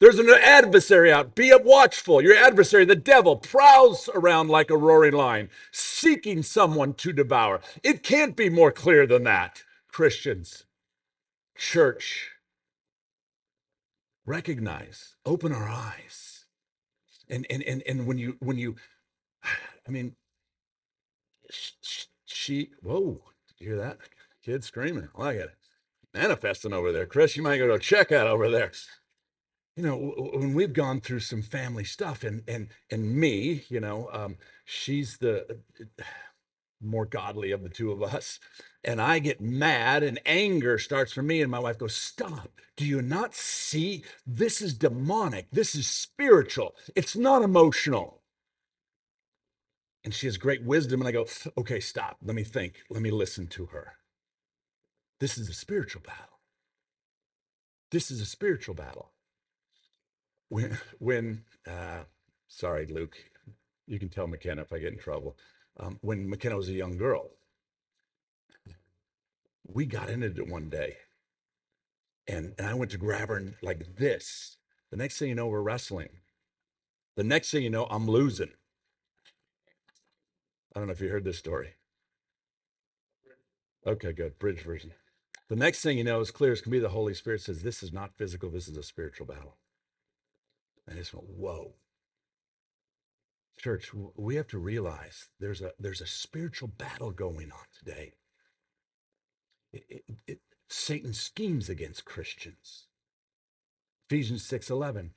There's 0.03 0.19
an 0.19 0.29
adversary 0.31 1.13
out. 1.13 1.37
Be 1.37 1.55
watchful. 1.63 2.21
Your 2.21 2.35
adversary, 2.35 2.85
the 2.85 2.97
devil, 2.97 3.37
prowls 3.37 4.11
around 4.13 4.49
like 4.49 4.69
a 4.69 4.77
roaring 4.77 5.13
lion, 5.13 5.49
seeking 5.71 6.43
someone 6.43 6.95
to 6.95 7.13
devour. 7.13 7.61
It 7.85 8.03
can't 8.03 8.35
be 8.35 8.51
more 8.51 8.73
clear 8.73 9.07
than 9.07 9.23
that. 9.23 9.63
Christians, 9.87 10.65
church, 11.57 12.31
recognize, 14.27 15.15
open 15.25 15.53
our 15.53 15.69
eyes. 15.69 16.47
And 17.29 17.47
and 17.49 17.63
and 17.63 17.85
and 17.87 18.05
when 18.05 18.19
you 18.19 18.39
when 18.41 18.59
you 18.59 18.75
I 19.87 19.91
mean 19.93 20.17
she 22.25 22.71
whoa, 22.83 23.23
did 23.47 23.65
you 23.65 23.69
hear 23.69 23.79
that? 23.79 23.99
Kid 24.45 24.65
screaming. 24.65 25.11
I 25.17 25.23
like 25.23 25.37
it. 25.37 25.51
Manifesting 26.13 26.73
over 26.73 26.91
there. 26.91 27.07
Chris, 27.07 27.37
you 27.37 27.45
might 27.45 27.59
go 27.59 27.69
to 27.69 27.79
check 27.79 28.11
out 28.11 28.27
over 28.27 28.51
there 28.51 28.73
you 29.77 29.83
know 29.83 29.97
when 30.35 30.55
we've 30.55 30.73
gone 30.73 31.01
through 31.01 31.21
some 31.21 31.43
family 31.43 31.85
stuff 31.85 32.25
and 32.25 32.43
and 32.47 32.69
and 32.91 33.15
me 33.15 33.65
you 33.69 33.81
know 33.81 34.09
um 34.13 34.37
she's 34.65 35.19
the 35.19 35.61
more 36.81 37.07
godly 37.07 37.53
of 37.53 37.63
the 37.63 37.69
two 37.69 37.93
of 37.93 38.03
us 38.03 38.41
and 38.85 39.01
i 39.01 39.19
get 39.19 39.41
mad 39.41 40.03
and 40.03 40.21
anger 40.27 40.79
starts 40.79 41.13
for 41.13 41.23
me 41.23 41.41
and 41.41 41.51
my 41.51 41.59
wife 41.59 41.79
goes 41.79 41.95
stop. 41.95 42.51
Do 42.77 42.85
you 42.85 43.03
not 43.03 43.35
see? 43.35 44.03
This 44.27 44.61
is 44.61 44.75
demonic. 44.75 45.49
This 45.53 45.75
is 45.75 45.87
spiritual. 45.87 46.75
It's 46.97 47.15
not 47.15 47.43
emotional. 47.43 48.23
And 50.05 50.13
she 50.13 50.27
has 50.27 50.37
great 50.37 50.65
wisdom 50.65 51.01
and 51.01 51.09
i 51.09 51.13
go 51.13 51.27
okay 51.57 51.81
stop. 51.81 52.17
Let 52.25 52.35
me 52.35 52.43
think. 52.43 52.83
Let 52.91 53.03
me 53.03 53.11
listen 53.11 53.47
to 53.49 53.67
her. 53.67 53.93
This 55.21 55.39
is 55.39 55.49
a 55.49 55.55
spiritual 55.55 56.03
battle. 56.03 56.41
This 57.93 58.11
is 58.11 58.21
a 58.21 58.27
spiritual 58.27 58.75
battle 58.75 59.12
when 60.53 60.79
when 60.99 61.45
uh, 61.67 62.03
sorry 62.47 62.85
luke 62.87 63.17
you 63.87 63.99
can 63.99 64.11
tell 64.11 64.27
mckenna 64.27 64.61
if 64.61 64.73
i 64.73 64.79
get 64.79 64.93
in 64.93 64.99
trouble. 64.99 65.37
Um, 65.81 65.99
when 66.03 66.29
mckenna 66.29 66.57
was 66.57 66.69
a 66.69 66.75
young 66.75 66.99
girl 66.99 67.31
we 69.67 69.87
got 69.87 70.11
into 70.11 70.27
it 70.27 70.49
one 70.49 70.69
day 70.69 70.97
and, 72.29 72.55
and 72.59 72.67
i 72.67 72.75
went 72.75 72.91
to 72.91 72.99
grab 72.99 73.29
her 73.31 73.37
and 73.37 73.55
like 73.63 73.97
this. 73.97 74.59
The 74.91 74.99
next 74.99 75.19
thing 75.19 75.31
you 75.31 75.35
know 75.35 75.47
we're 75.47 75.63
wrestling. 75.63 76.11
The 77.17 77.25
next 77.25 77.51
thing 77.51 77.63
you 77.63 77.71
know 77.71 77.87
i'm 77.87 78.07
losing. 78.07 78.53
I 80.77 80.81
don't 80.81 80.89
know 80.89 80.93
if 80.93 81.01
you 81.01 81.09
heard 81.09 81.25
this 81.25 81.39
story. 81.39 81.77
Okay 83.87 84.13
good. 84.13 84.39
Bridge 84.39 84.61
version. 84.61 84.93
The 85.49 85.57
next 85.57 85.81
thing 85.81 85.97
you 85.97 86.05
know 86.05 86.21
as 86.21 86.31
clear 86.31 86.53
as 86.53 86.61
can 86.61 86.73
be 86.73 86.79
the 86.79 86.91
holy 86.91 87.15
spirit 87.15 87.41
says 87.41 87.63
this 87.63 87.83
is 87.83 87.91
not 87.91 88.19
physical 88.19 88.51
this 88.51 88.69
is 88.69 88.77
a 88.77 88.83
spiritual 88.83 89.27
battle 89.27 89.57
I 90.91 90.95
just 90.95 91.15
went, 91.15 91.29
whoa. 91.29 91.75
Church, 93.59 93.93
we 94.17 94.37
have 94.37 94.49
to 94.49 94.59
realize 94.59 95.29
there's 95.39 95.61
a 95.61 95.73
there's 95.79 96.01
a 96.01 96.07
spiritual 96.07 96.69
battle 96.69 97.13
going 97.13 97.53
on 97.53 97.65
today. 97.79 98.15
It, 99.73 99.85
it, 99.89 100.05
it, 100.27 100.41
Satan 100.69 101.13
schemes 101.13 101.69
against 101.69 102.05
Christians. 102.05 102.87
Ephesians 104.09 104.43
6:11. 104.49 105.11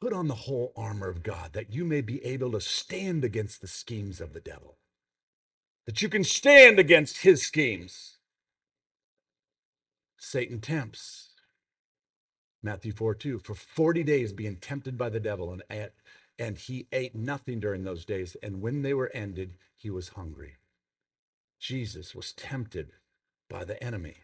Put 0.00 0.12
on 0.12 0.26
the 0.28 0.34
whole 0.34 0.72
armor 0.76 1.08
of 1.08 1.22
God 1.22 1.52
that 1.52 1.72
you 1.72 1.84
may 1.84 2.00
be 2.00 2.24
able 2.24 2.52
to 2.52 2.60
stand 2.60 3.24
against 3.24 3.60
the 3.60 3.68
schemes 3.68 4.20
of 4.20 4.32
the 4.32 4.40
devil. 4.40 4.78
That 5.86 6.02
you 6.02 6.08
can 6.08 6.24
stand 6.24 6.78
against 6.78 7.18
his 7.18 7.42
schemes. 7.42 8.18
Satan 10.18 10.60
tempts. 10.60 11.31
Matthew 12.62 12.92
4 12.92 13.14
2, 13.14 13.38
for 13.40 13.54
40 13.54 14.04
days 14.04 14.32
being 14.32 14.56
tempted 14.56 14.96
by 14.96 15.08
the 15.08 15.20
devil, 15.20 15.52
and, 15.52 15.62
ate, 15.70 15.90
and 16.38 16.56
he 16.58 16.86
ate 16.92 17.14
nothing 17.14 17.60
during 17.60 17.84
those 17.84 18.04
days. 18.04 18.36
And 18.42 18.62
when 18.62 18.82
they 18.82 18.94
were 18.94 19.10
ended, 19.14 19.54
he 19.76 19.90
was 19.90 20.10
hungry. 20.10 20.56
Jesus 21.58 22.14
was 22.14 22.32
tempted 22.32 22.92
by 23.48 23.64
the 23.64 23.82
enemy. 23.82 24.16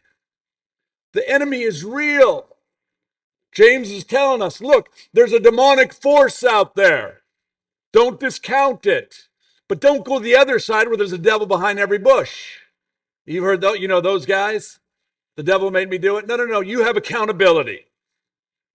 The 1.13 1.29
enemy 1.29 1.63
is 1.63 1.85
real. 1.85 2.57
James 3.53 3.91
is 3.91 4.05
telling 4.05 4.43
us 4.43 4.61
look, 4.61 4.91
there's 5.13 5.33
a 5.33 5.41
demonic 5.41 5.93
force 5.93 6.45
out 6.45 6.77
there. 6.77 7.23
Don't 7.93 8.21
discount 8.21 8.87
it. 8.87 9.29
But 9.69 9.81
don't 9.81 10.05
go 10.05 10.19
the 10.19 10.37
other 10.37 10.59
side 10.59 10.89
where 10.89 10.97
there's 10.97 11.13
a 11.13 11.19
devil 11.19 11.47
behind 11.47 11.79
every 11.79 11.99
bush. 11.99 12.59
You've 13.27 13.45
heard, 13.45 13.61
though, 13.61 13.75
you 13.75 13.87
know, 13.87 14.01
those 14.01 14.25
guys? 14.25 14.81
The 15.37 15.43
devil 15.43 15.71
made 15.71 15.91
me 15.91 15.99
do 15.99 16.17
it. 16.17 16.27
No, 16.27 16.37
no, 16.37 16.47
no. 16.47 16.61
You 16.61 16.85
have 16.85 16.97
accountability. 16.97 17.88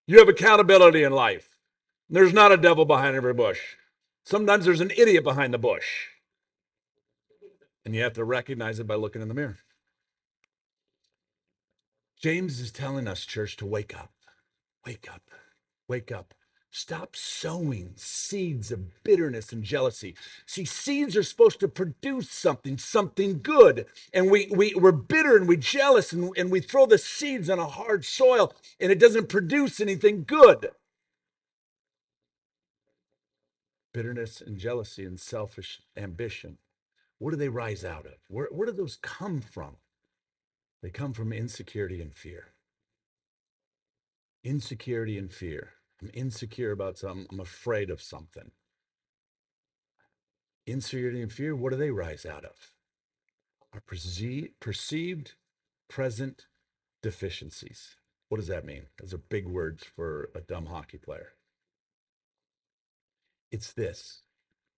You 0.05 0.19
have 0.19 0.29
accountability 0.29 1.03
in 1.03 1.13
life. 1.13 1.57
There's 2.09 2.33
not 2.33 2.51
a 2.51 2.57
devil 2.57 2.85
behind 2.85 3.15
every 3.15 3.33
bush. 3.33 3.59
Sometimes 4.25 4.65
there's 4.65 4.81
an 4.81 4.91
idiot 4.97 5.23
behind 5.23 5.53
the 5.53 5.57
bush. 5.57 6.07
And 7.85 7.95
you 7.95 8.01
have 8.01 8.13
to 8.13 8.23
recognize 8.23 8.79
it 8.79 8.87
by 8.87 8.95
looking 8.95 9.21
in 9.21 9.27
the 9.27 9.33
mirror. 9.33 9.57
James 12.21 12.59
is 12.59 12.71
telling 12.71 13.07
us, 13.07 13.25
church, 13.25 13.57
to 13.57 13.65
wake 13.65 13.97
up. 13.97 14.11
Wake 14.85 15.07
up. 15.13 15.23
Wake 15.87 16.11
up. 16.11 16.33
Stop 16.75 17.15
sowing 17.15 17.93
seeds 17.97 18.71
of 18.71 19.03
bitterness 19.03 19.53
and 19.53 19.63
jealousy. 19.63 20.15
See, 20.47 20.65
seeds 20.65 21.15
are 21.15 21.21
supposed 21.21 21.59
to 21.59 21.67
produce 21.67 22.31
something, 22.31 22.79
something 22.79 23.41
good. 23.43 23.85
And 24.11 24.31
we, 24.31 24.47
we, 24.49 24.73
we're 24.73 24.91
bitter 24.91 25.37
and 25.37 25.47
we're 25.47 25.57
jealous 25.57 26.11
and, 26.11 26.35
and 26.35 26.49
we 26.49 26.61
throw 26.61 26.87
the 26.87 26.97
seeds 26.97 27.47
on 27.47 27.59
a 27.59 27.67
hard 27.67 28.05
soil 28.05 28.55
and 28.79 28.91
it 28.91 28.97
doesn't 28.97 29.29
produce 29.29 29.79
anything 29.79 30.23
good. 30.23 30.71
Bitterness 33.93 34.41
and 34.41 34.57
jealousy 34.57 35.05
and 35.05 35.19
selfish 35.19 35.79
ambition. 35.95 36.57
What 37.19 37.29
do 37.29 37.37
they 37.37 37.49
rise 37.49 37.85
out 37.85 38.07
of? 38.07 38.15
Where, 38.29 38.47
where 38.51 38.65
do 38.65 38.71
those 38.71 38.95
come 38.95 39.41
from? 39.41 39.75
They 40.81 40.89
come 40.89 41.13
from 41.13 41.31
insecurity 41.31 42.01
and 42.01 42.15
fear. 42.15 42.47
Insecurity 44.43 45.19
and 45.19 45.31
fear. 45.31 45.73
I'm 46.03 46.11
insecure 46.13 46.71
about 46.71 46.97
something. 46.97 47.27
I'm 47.31 47.39
afraid 47.39 47.89
of 47.89 48.01
something. 48.01 48.51
Insecurity 50.67 51.21
and 51.21 51.31
fear, 51.31 51.55
what 51.55 51.71
do 51.71 51.77
they 51.77 51.91
rise 51.91 52.25
out 52.25 52.43
of? 52.43 52.71
Our 53.73 53.81
perceived 53.87 55.35
present 55.89 56.47
deficiencies. 57.01 57.95
What 58.27 58.37
does 58.37 58.47
that 58.47 58.65
mean? 58.65 58.87
Those 58.99 59.13
are 59.13 59.17
big 59.17 59.47
words 59.47 59.83
for 59.83 60.29
a 60.35 60.41
dumb 60.41 60.65
hockey 60.65 60.97
player. 60.97 61.29
It's 63.49 63.71
this. 63.71 64.23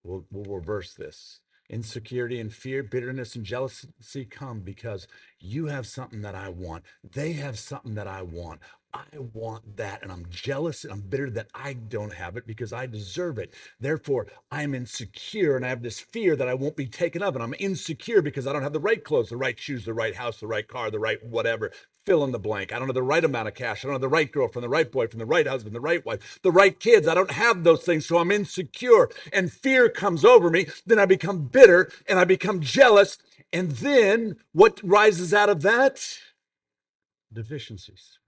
We'll, 0.03 0.25
we'll 0.32 0.55
reverse 0.55 0.94
this. 0.94 1.39
Insecurity 1.70 2.39
and 2.39 2.53
fear, 2.53 2.84
bitterness 2.84 3.36
and 3.36 3.44
jealousy 3.44 4.25
come 4.29 4.60
because 4.60 5.08
you 5.39 5.65
have 5.65 5.88
something 5.88 6.22
that 6.22 6.36
I 6.36 6.50
want. 6.50 6.84
They 7.03 7.34
have 7.34 7.58
something 7.58 7.96
that 7.96 8.08
I 8.08 8.22
want. 8.22 8.62
I 8.96 9.18
want 9.34 9.75
that 9.75 10.04
and 10.04 10.12
I'm 10.12 10.25
jealous 10.30 10.86
and 10.86 10.94
I'm 10.94 11.02
bitter 11.02 11.30
that 11.32 11.48
I 11.54 11.74
don't 11.74 12.14
have 12.14 12.38
it 12.38 12.48
because 12.48 12.72
I 12.72 12.86
deserve 12.86 13.38
it. 13.38 13.54
Therefore, 13.78 14.28
I'm 14.50 14.74
insecure 14.74 15.58
and 15.58 15.66
I 15.66 15.70
have 15.70 15.84
this 15.84 16.00
fear 16.00 16.38
that 16.38 16.48
I 16.48 16.54
won't 16.54 16.78
be 16.78 16.86
taken 16.86 17.22
up 17.22 17.34
and 17.36 17.44
I'm 17.44 17.56
insecure 17.60 18.22
because 18.22 18.48
I 18.48 18.54
don't 18.54 18.64
have 18.64 18.72
the 18.72 18.80
right 18.80 19.04
clothes, 19.04 19.30
the 19.30 19.38
right 19.38 19.60
shoes, 19.60 19.84
the 19.84 19.94
right 19.94 20.16
house, 20.16 20.40
the 20.40 20.48
right 20.48 20.66
car, 20.66 20.90
the 20.90 21.00
right 21.00 21.22
whatever. 21.25 21.72
Fill 22.06 22.24
in 22.24 22.32
the 22.32 22.40
blank. 22.40 22.72
I 22.72 22.80
don't 22.80 22.88
have 22.88 22.96
the 22.96 23.04
right 23.04 23.24
amount 23.24 23.50
of 23.50 23.54
cash. 23.54 23.84
I 23.84 23.88
don't 23.88 23.96
have 23.96 24.02
the 24.02 24.08
right 24.08 24.32
girlfriend, 24.32 24.64
the 24.64 24.70
right 24.70 24.90
boyfriend, 24.90 25.20
the 25.20 25.25
right 25.25 25.48
husband, 25.48 25.75
the 25.75 25.82
right 25.82 26.06
wife, 26.06 26.40
the 26.42 26.52
right 26.52 26.80
kids. 26.80 27.06
I 27.08 27.16
don't 27.16 27.32
have 27.32 27.66
those 27.66 27.84
things. 27.84 28.06
So 28.06 28.18
I'm 28.18 28.32
insecure 28.32 29.10
and 29.34 29.52
fear 29.52 29.90
comes 29.90 30.24
over 30.24 30.50
me. 30.50 30.68
Then 30.86 31.00
I 31.00 31.06
become 31.06 31.48
bitter 31.48 31.92
and 32.08 32.18
I 32.18 32.24
become 32.24 32.62
jealous. 32.62 33.18
And 33.52 33.72
then 33.72 34.38
what 34.54 34.80
rises 34.84 35.34
out 35.34 35.50
of 35.50 35.64
that? 35.64 36.18
Deficiencies 37.34 38.20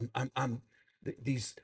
I'm, 0.00 0.10
I'm, 0.14 0.30
I'm 0.36 0.62
these, 1.22 1.54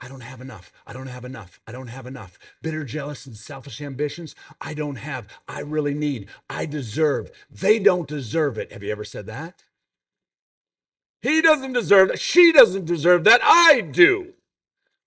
I 0.00 0.08
don't 0.08 0.20
have 0.20 0.40
enough. 0.40 0.72
I 0.86 0.92
don't 0.92 1.08
have 1.08 1.24
enough. 1.24 1.60
I 1.66 1.72
don't 1.72 1.88
have 1.88 2.06
enough. 2.06 2.38
Bitter, 2.62 2.84
jealous, 2.84 3.26
and 3.26 3.36
selfish 3.36 3.80
ambitions. 3.80 4.36
I 4.60 4.74
don't 4.74 4.96
have. 4.96 5.26
I 5.48 5.60
really 5.60 5.94
need. 5.94 6.28
I 6.48 6.66
deserve. 6.66 7.30
They 7.50 7.78
don't 7.80 8.06
deserve 8.08 8.58
it. 8.58 8.72
Have 8.72 8.82
you 8.84 8.92
ever 8.92 9.04
said 9.04 9.26
that? 9.26 9.64
He 11.20 11.42
doesn't 11.42 11.72
deserve 11.72 12.08
that. 12.08 12.20
She 12.20 12.52
doesn't 12.52 12.84
deserve 12.84 13.24
that. 13.24 13.40
I 13.42 13.80
do. 13.80 14.34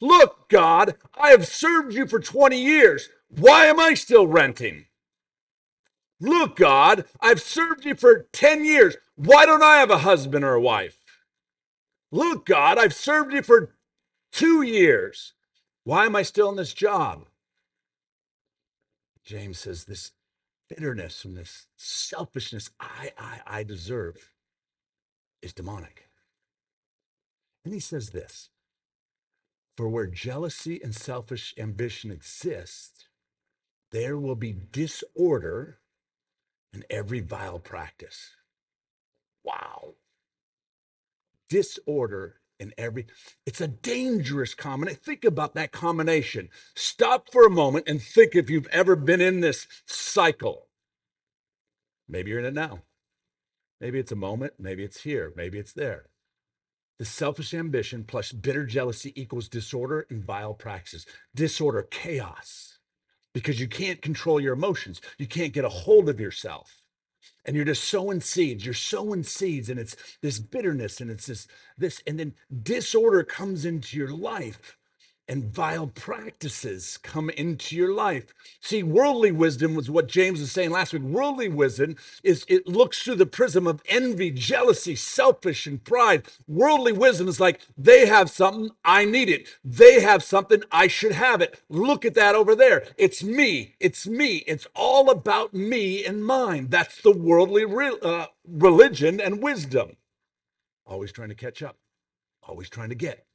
Look, 0.02 0.50
God, 0.50 0.96
I 1.18 1.30
have 1.30 1.48
served 1.48 1.94
you 1.94 2.08
for 2.08 2.20
20 2.20 2.60
years. 2.62 3.10
Why 3.30 3.66
am 3.66 3.80
I 3.80 3.94
still 3.94 4.28
renting? 4.28 4.86
Look, 6.20 6.58
God, 6.58 7.06
I've 7.22 7.42
served 7.42 7.86
you 7.86 7.96
for 7.96 8.28
10 8.34 8.66
years. 8.66 8.98
Why 9.16 9.46
don't 9.46 9.64
I 9.64 9.78
have 9.78 9.92
a 9.92 10.00
husband 10.00 10.44
or 10.46 10.54
a 10.54 10.62
wife? 10.62 10.99
Look, 12.12 12.46
God, 12.46 12.78
I've 12.78 12.94
served 12.94 13.34
you 13.34 13.42
for 13.44 13.76
two 14.32 14.62
years. 14.62 15.34
Why 15.84 16.06
am 16.06 16.16
I 16.16 16.24
still 16.24 16.50
in 16.50 16.56
this 16.56 16.74
job? 16.74 17.28
James 19.24 19.60
says 19.60 19.86
this 19.86 20.12
bitterness 20.70 21.24
and 21.24 21.38
this 21.38 21.68
selfishness 21.76 22.72
I, 22.80 23.12
I, 23.18 23.42
I 23.46 23.64
deserve 23.64 24.32
is 25.42 25.54
demonic. 25.54 26.10
And 27.64 27.74
he 27.74 27.80
says 27.80 28.10
this 28.10 28.50
For 29.78 29.88
where 29.88 30.08
jealousy 30.08 30.80
and 30.84 30.96
selfish 30.96 31.54
ambition 31.58 32.12
exist, 32.12 33.08
there 33.92 34.18
will 34.18 34.36
be 34.36 34.56
disorder 34.72 35.80
and 36.74 36.86
every 36.90 37.20
vile 37.20 37.60
practice. 37.60 38.32
Wow. 39.44 39.96
Disorder 41.50 42.36
in 42.60 42.74
every 42.78 43.08
it's 43.46 43.62
a 43.62 43.68
dangerous 43.68 44.54
combination 44.54 45.00
think 45.04 45.24
about 45.24 45.56
that 45.56 45.72
combination. 45.72 46.50
Stop 46.76 47.32
for 47.32 47.46
a 47.46 47.50
moment 47.50 47.88
and 47.88 48.02
think 48.02 48.36
if 48.36 48.50
you've 48.50 48.68
ever 48.68 48.96
been 48.96 49.22
in 49.22 49.40
this 49.40 49.68
cycle. 49.86 50.68
Maybe 52.08 52.32
you're 52.32 52.40
in 52.40 52.46
it 52.46 52.54
now. 52.54 52.82
Maybe 53.80 54.00
it's 54.00 54.12
a 54.12 54.18
moment 54.18 54.54
maybe 54.60 54.84
it's 54.84 55.02
here 55.02 55.34
maybe 55.36 55.58
it's 55.58 55.74
there. 55.74 56.10
The 57.00 57.06
selfish 57.06 57.54
ambition 57.54 58.04
plus 58.04 58.34
bitter 58.34 58.66
jealousy 58.66 59.14
equals 59.20 59.48
disorder 59.48 60.06
and 60.10 60.24
vile 60.24 60.54
practices 60.54 61.06
disorder 61.34 61.84
chaos. 61.84 62.80
Because 63.34 63.60
you 63.60 63.68
can't 63.68 64.02
control 64.02 64.40
your 64.40 64.54
emotions. 64.54 65.00
You 65.18 65.28
can't 65.28 65.54
get 65.54 65.64
a 65.64 65.70
hold 65.70 66.10
of 66.10 66.20
yourself 66.20 66.84
and 67.46 67.56
you're 67.56 67.66
just 67.66 67.86
sowing 67.86 68.22
seeds 68.22 68.66
you're 68.66 68.74
sowing 68.74 69.24
seeds 69.24 69.70
and 69.70 69.80
it's 69.80 69.96
this 70.22 70.40
bitterness 70.40 71.02
and 71.02 71.10
it's 71.12 71.26
this 71.26 71.48
this 71.78 72.02
and 72.08 72.20
then 72.20 72.34
disorder 72.64 73.24
comes 73.24 73.66
into 73.66 73.98
your 73.98 74.14
life 74.14 74.78
and 75.30 75.46
vile 75.46 75.86
practices 75.86 76.98
come 77.04 77.30
into 77.30 77.76
your 77.76 77.94
life. 77.94 78.34
See, 78.60 78.82
worldly 78.82 79.32
wisdom 79.32 79.76
was 79.76 79.90
what 79.90 80.08
James 80.08 80.40
was 80.40 80.52
saying 80.52 80.72
last 80.72 80.92
week. 80.92 81.04
Worldly 81.04 81.48
wisdom 81.48 81.98
is 82.24 82.44
it 82.50 82.68
looks 82.68 83.04
through 83.04 83.18
the 83.18 83.28
prism 83.28 83.68
of 83.68 83.84
envy, 83.88 84.32
jealousy, 84.32 84.96
selfish, 84.96 85.68
and 85.68 85.84
pride. 85.84 86.24
Worldly 86.48 86.94
wisdom 86.94 87.28
is 87.28 87.40
like 87.40 87.62
they 87.78 88.08
have 88.08 88.32
something, 88.32 88.72
I 88.84 89.06
need 89.06 89.30
it. 89.30 89.48
They 89.64 90.02
have 90.02 90.24
something, 90.24 90.64
I 90.72 90.88
should 90.88 91.12
have 91.12 91.42
it. 91.42 91.62
Look 91.70 92.06
at 92.06 92.16
that 92.16 92.34
over 92.34 92.56
there. 92.56 92.88
It's 92.98 93.24
me. 93.24 93.76
It's 93.80 94.08
me. 94.08 94.38
It's 94.48 94.66
all 94.76 95.12
about 95.12 95.54
me 95.54 96.04
and 96.04 96.26
mine. 96.26 96.68
That's 96.70 97.00
the 97.02 97.12
worldly 97.12 97.66
re- 97.66 98.00
uh, 98.02 98.28
religion 98.48 99.22
and 99.22 99.44
wisdom. 99.44 99.98
Always 100.88 101.12
trying 101.12 101.30
to 101.30 101.36
catch 101.36 101.62
up. 101.62 101.78
Always 102.48 102.68
trying 102.68 102.90
to 102.90 102.96
get. 102.96 103.28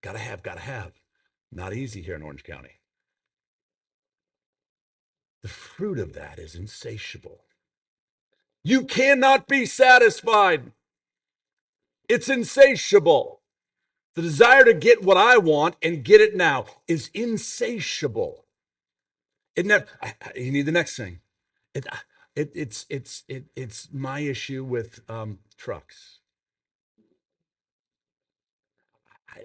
Gotta 0.00 0.20
have. 0.20 0.44
Gotta 0.44 0.60
have. 0.60 0.92
Not 1.50 1.72
easy 1.72 2.02
here 2.02 2.16
in 2.16 2.22
Orange 2.22 2.44
County. 2.44 2.80
The 5.42 5.48
fruit 5.48 5.98
of 5.98 6.12
that 6.14 6.38
is 6.38 6.54
insatiable. 6.54 7.44
You 8.64 8.84
cannot 8.84 9.46
be 9.46 9.66
satisfied. 9.66 10.72
It's 12.08 12.28
insatiable. 12.28 13.40
The 14.14 14.22
desire 14.22 14.64
to 14.64 14.74
get 14.74 15.02
what 15.02 15.16
I 15.16 15.38
want 15.38 15.76
and 15.80 16.04
get 16.04 16.20
it 16.20 16.34
now 16.34 16.66
is 16.88 17.10
insatiable. 17.14 18.46
Isn't 19.54 19.68
that, 19.68 19.86
I, 20.02 20.14
you 20.34 20.50
need 20.50 20.66
the 20.66 20.72
next 20.72 20.96
thing. 20.96 21.20
It, 21.74 21.86
it, 22.34 22.50
it's, 22.54 22.84
it's, 22.90 23.24
it, 23.28 23.44
it's 23.54 23.88
my 23.92 24.20
issue 24.20 24.64
with 24.64 25.00
um, 25.08 25.38
trucks. 25.56 26.18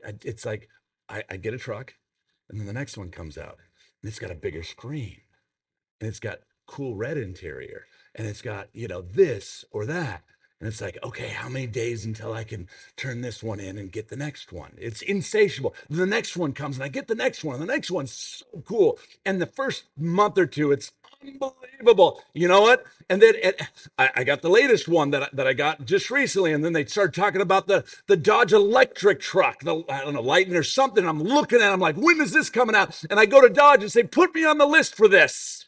I, 0.05 0.15
it's 0.23 0.45
like 0.45 0.69
I, 1.09 1.23
I 1.29 1.37
get 1.37 1.53
a 1.53 1.57
truck, 1.57 1.95
and 2.49 2.59
then 2.59 2.67
the 2.67 2.73
next 2.73 2.97
one 2.97 3.09
comes 3.09 3.37
out, 3.37 3.57
and 4.01 4.09
it's 4.09 4.19
got 4.19 4.31
a 4.31 4.35
bigger 4.35 4.63
screen, 4.63 5.21
and 5.99 6.07
it's 6.07 6.19
got 6.19 6.39
cool 6.65 6.95
red 6.95 7.17
interior, 7.17 7.85
and 8.15 8.27
it's 8.27 8.41
got 8.41 8.69
you 8.73 8.87
know 8.87 9.01
this 9.01 9.65
or 9.71 9.85
that, 9.85 10.23
and 10.63 10.71
it's 10.71 10.79
like, 10.79 10.97
okay, 11.03 11.27
how 11.27 11.49
many 11.49 11.67
days 11.67 12.05
until 12.05 12.31
I 12.31 12.45
can 12.45 12.69
turn 12.95 13.19
this 13.19 13.43
one 13.43 13.59
in 13.59 13.77
and 13.77 13.91
get 13.91 14.07
the 14.07 14.15
next 14.15 14.53
one? 14.53 14.71
It's 14.77 15.01
insatiable. 15.01 15.75
The 15.89 16.05
next 16.05 16.37
one 16.37 16.53
comes 16.53 16.77
and 16.77 16.85
I 16.85 16.87
get 16.87 17.09
the 17.09 17.15
next 17.15 17.43
one. 17.43 17.59
The 17.59 17.65
next 17.65 17.91
one's 17.91 18.13
so 18.13 18.45
cool. 18.63 18.97
And 19.25 19.41
the 19.41 19.45
first 19.45 19.83
month 19.97 20.37
or 20.37 20.45
two, 20.45 20.71
it's 20.71 20.93
unbelievable. 21.25 22.21
You 22.33 22.47
know 22.47 22.61
what? 22.61 22.85
And 23.09 23.21
then 23.21 23.35
I, 23.97 24.09
I, 24.15 24.23
got 24.23 24.41
the 24.41 24.49
latest 24.49 24.87
one 24.87 25.11
that, 25.11 25.35
that 25.35 25.47
I 25.47 25.53
got 25.53 25.85
just 25.85 26.09
recently. 26.09 26.53
And 26.53 26.63
then 26.63 26.73
they 26.73 26.85
started 26.85 27.13
talking 27.13 27.41
about 27.41 27.67
the, 27.67 27.83
the 28.07 28.17
Dodge 28.17 28.53
electric 28.53 29.19
truck, 29.19 29.61
the, 29.61 29.83
I 29.89 30.01
don't 30.01 30.13
know, 30.13 30.21
Lightning 30.21 30.55
or 30.55 30.63
something. 30.63 31.07
I'm 31.07 31.21
looking 31.21 31.61
at 31.61 31.69
it, 31.69 31.73
I'm 31.73 31.79
like, 31.79 31.97
when 31.97 32.21
is 32.21 32.31
this 32.31 32.49
coming 32.49 32.75
out? 32.75 33.03
And 33.09 33.19
I 33.19 33.25
go 33.25 33.41
to 33.41 33.49
Dodge 33.49 33.83
and 33.83 33.91
say, 33.91 34.03
put 34.03 34.33
me 34.33 34.45
on 34.45 34.57
the 34.57 34.65
list 34.65 34.95
for 34.95 35.07
this. 35.07 35.65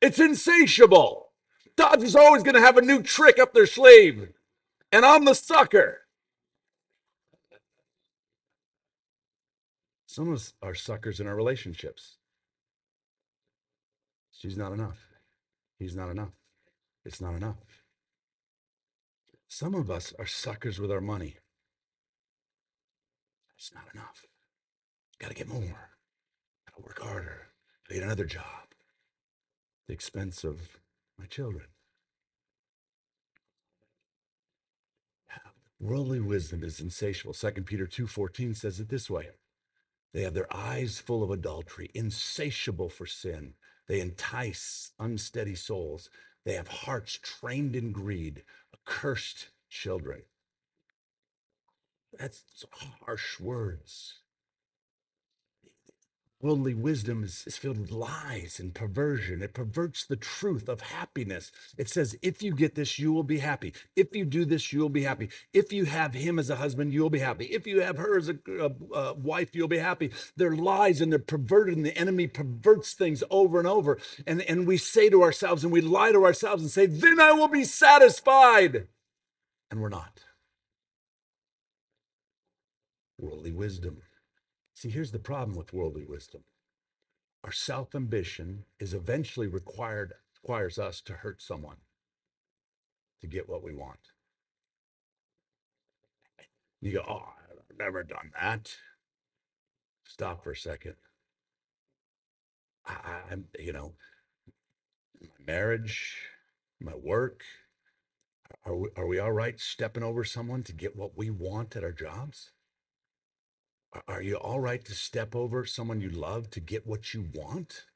It's 0.00 0.18
insatiable. 0.18 1.30
Dodge 1.76 2.02
is 2.02 2.16
always 2.16 2.42
going 2.42 2.54
to 2.54 2.60
have 2.60 2.76
a 2.76 2.82
new 2.82 3.02
trick 3.02 3.38
up 3.38 3.54
their 3.54 3.66
sleeve. 3.66 4.30
And 4.90 5.06
I'm 5.06 5.24
the 5.24 5.34
sucker. 5.34 6.00
Some 10.06 10.28
of 10.28 10.34
us 10.34 10.52
are 10.62 10.74
suckers 10.74 11.20
in 11.20 11.26
our 11.26 11.34
relationships. 11.34 12.18
She's 14.42 14.56
not 14.56 14.72
enough. 14.72 14.98
He's 15.78 15.94
not 15.94 16.10
enough. 16.10 16.32
It's 17.04 17.20
not 17.20 17.36
enough. 17.36 17.84
Some 19.46 19.72
of 19.72 19.88
us 19.88 20.12
are 20.18 20.26
suckers 20.26 20.80
with 20.80 20.90
our 20.90 21.00
money. 21.00 21.36
It's 23.56 23.72
not 23.72 23.84
enough. 23.94 24.26
Got 25.20 25.28
to 25.28 25.34
get 25.34 25.46
more. 25.46 25.60
Got 26.66 26.76
to 26.76 26.82
work 26.82 27.00
harder. 27.00 27.50
To 27.86 27.94
get 27.94 28.02
another 28.02 28.24
job. 28.24 28.42
At 28.72 29.86
the 29.86 29.94
expense 29.94 30.42
of 30.42 30.80
my 31.16 31.26
children. 31.26 31.66
Worldly 35.78 36.18
wisdom 36.18 36.64
is 36.64 36.80
insatiable. 36.80 37.34
2 37.34 37.62
Peter 37.62 37.86
2:14 37.86 38.56
says 38.56 38.80
it 38.80 38.88
this 38.88 39.08
way. 39.08 39.28
They 40.12 40.22
have 40.22 40.34
their 40.34 40.52
eyes 40.52 40.98
full 40.98 41.22
of 41.22 41.30
adultery, 41.30 41.90
insatiable 41.94 42.88
for 42.88 43.06
sin. 43.06 43.54
They 43.92 44.00
entice 44.00 44.92
unsteady 44.98 45.54
souls. 45.54 46.08
They 46.46 46.54
have 46.54 46.68
hearts 46.68 47.18
trained 47.22 47.76
in 47.76 47.92
greed, 47.92 48.42
accursed 48.72 49.50
children. 49.68 50.22
That's 52.18 52.42
harsh 53.04 53.38
words. 53.38 54.21
Worldly 56.42 56.74
wisdom 56.74 57.22
is, 57.22 57.44
is, 57.46 57.56
filled 57.56 57.78
with 57.78 57.92
lies 57.92 58.58
and 58.58 58.74
perversion. 58.74 59.42
It 59.42 59.54
perverts 59.54 60.04
the 60.04 60.16
truth 60.16 60.68
of 60.68 60.80
happiness. 60.80 61.52
It 61.78 61.88
says, 61.88 62.16
if 62.20 62.42
you 62.42 62.52
get 62.52 62.74
this, 62.74 62.98
you 62.98 63.12
will 63.12 63.22
be 63.22 63.38
happy. 63.38 63.72
If 63.94 64.16
you 64.16 64.24
do 64.24 64.44
this, 64.44 64.72
you 64.72 64.80
will 64.80 64.88
be 64.88 65.04
happy. 65.04 65.28
If 65.52 65.72
you 65.72 65.84
have 65.84 66.14
him 66.14 66.40
as 66.40 66.50
a 66.50 66.56
husband, 66.56 66.92
you'll 66.92 67.10
be 67.10 67.20
happy. 67.20 67.44
If 67.44 67.64
you 67.68 67.80
have 67.82 67.96
her 67.96 68.18
as 68.18 68.28
a, 68.28 68.36
a, 68.58 68.72
a 68.92 69.14
wife, 69.14 69.54
you'll 69.54 69.68
be 69.68 69.78
happy. 69.78 70.10
They're 70.36 70.56
lies 70.56 71.00
and 71.00 71.12
they're 71.12 71.20
perverted, 71.20 71.76
and 71.76 71.86
the 71.86 71.96
enemy 71.96 72.26
perverts 72.26 72.94
things 72.94 73.22
over 73.30 73.60
and 73.60 73.68
over. 73.68 73.98
And, 74.26 74.42
and 74.42 74.66
we 74.66 74.78
say 74.78 75.10
to 75.10 75.22
ourselves, 75.22 75.62
and 75.62 75.72
we 75.72 75.80
lie 75.80 76.10
to 76.10 76.24
ourselves 76.24 76.64
and 76.64 76.72
say, 76.72 76.86
then 76.86 77.20
I 77.20 77.30
will 77.30 77.46
be 77.46 77.62
satisfied. 77.62 78.88
And 79.70 79.80
we're 79.80 79.90
not. 79.90 80.24
Worldly 83.16 83.52
wisdom 83.52 83.98
See, 84.82 84.90
here's 84.90 85.12
the 85.12 85.20
problem 85.20 85.56
with 85.56 85.72
worldly 85.72 86.04
wisdom. 86.04 86.42
Our 87.44 87.52
self-ambition 87.52 88.64
is 88.80 88.94
eventually 88.94 89.46
required 89.46 90.14
requires 90.42 90.76
us 90.76 91.00
to 91.02 91.12
hurt 91.12 91.40
someone 91.40 91.76
to 93.20 93.28
get 93.28 93.48
what 93.48 93.62
we 93.62 93.72
want. 93.72 94.00
You 96.80 96.94
go, 96.94 97.04
oh, 97.08 97.28
I've 97.48 97.78
never 97.78 98.02
done 98.02 98.32
that. 98.40 98.74
Stop 100.04 100.42
for 100.42 100.50
a 100.50 100.56
second. 100.56 100.96
I, 102.84 103.20
I'm, 103.30 103.44
you 103.60 103.72
know, 103.72 103.92
my 105.20 105.28
marriage, 105.46 106.16
my 106.80 106.96
work, 106.96 107.44
are 108.66 108.74
we, 108.74 108.88
are 108.96 109.06
we 109.06 109.20
all 109.20 109.30
right 109.30 109.60
stepping 109.60 110.02
over 110.02 110.24
someone 110.24 110.64
to 110.64 110.72
get 110.72 110.96
what 110.96 111.16
we 111.16 111.30
want 111.30 111.76
at 111.76 111.84
our 111.84 111.92
jobs? 111.92 112.50
Are- 114.08 114.22
you 114.22 114.36
all 114.36 114.60
right 114.60 114.84
to 114.84 114.94
step 114.94 115.34
over 115.34 115.64
someone 115.66 116.00
you 116.00 116.10
love 116.10 116.50
to 116.50 116.60
get 116.60 116.86
what 116.86 117.12
you 117.12 117.28
want? 117.34 117.86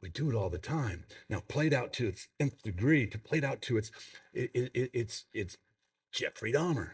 We 0.00 0.08
do 0.08 0.28
it 0.30 0.34
all 0.34 0.50
the 0.50 0.58
time. 0.58 1.04
Now, 1.28 1.40
played 1.40 1.72
out 1.72 1.92
to 1.94 2.08
its 2.08 2.26
nth 2.40 2.62
degree, 2.62 3.06
to 3.06 3.18
played 3.18 3.44
out 3.44 3.62
to 3.62 3.76
its, 3.76 3.90
it, 4.32 4.50
it, 4.54 4.70
it- 4.74 4.90
it's 4.92 5.26
it's 5.32 5.56
Jeffrey 6.10 6.52
Dahmer. 6.52 6.92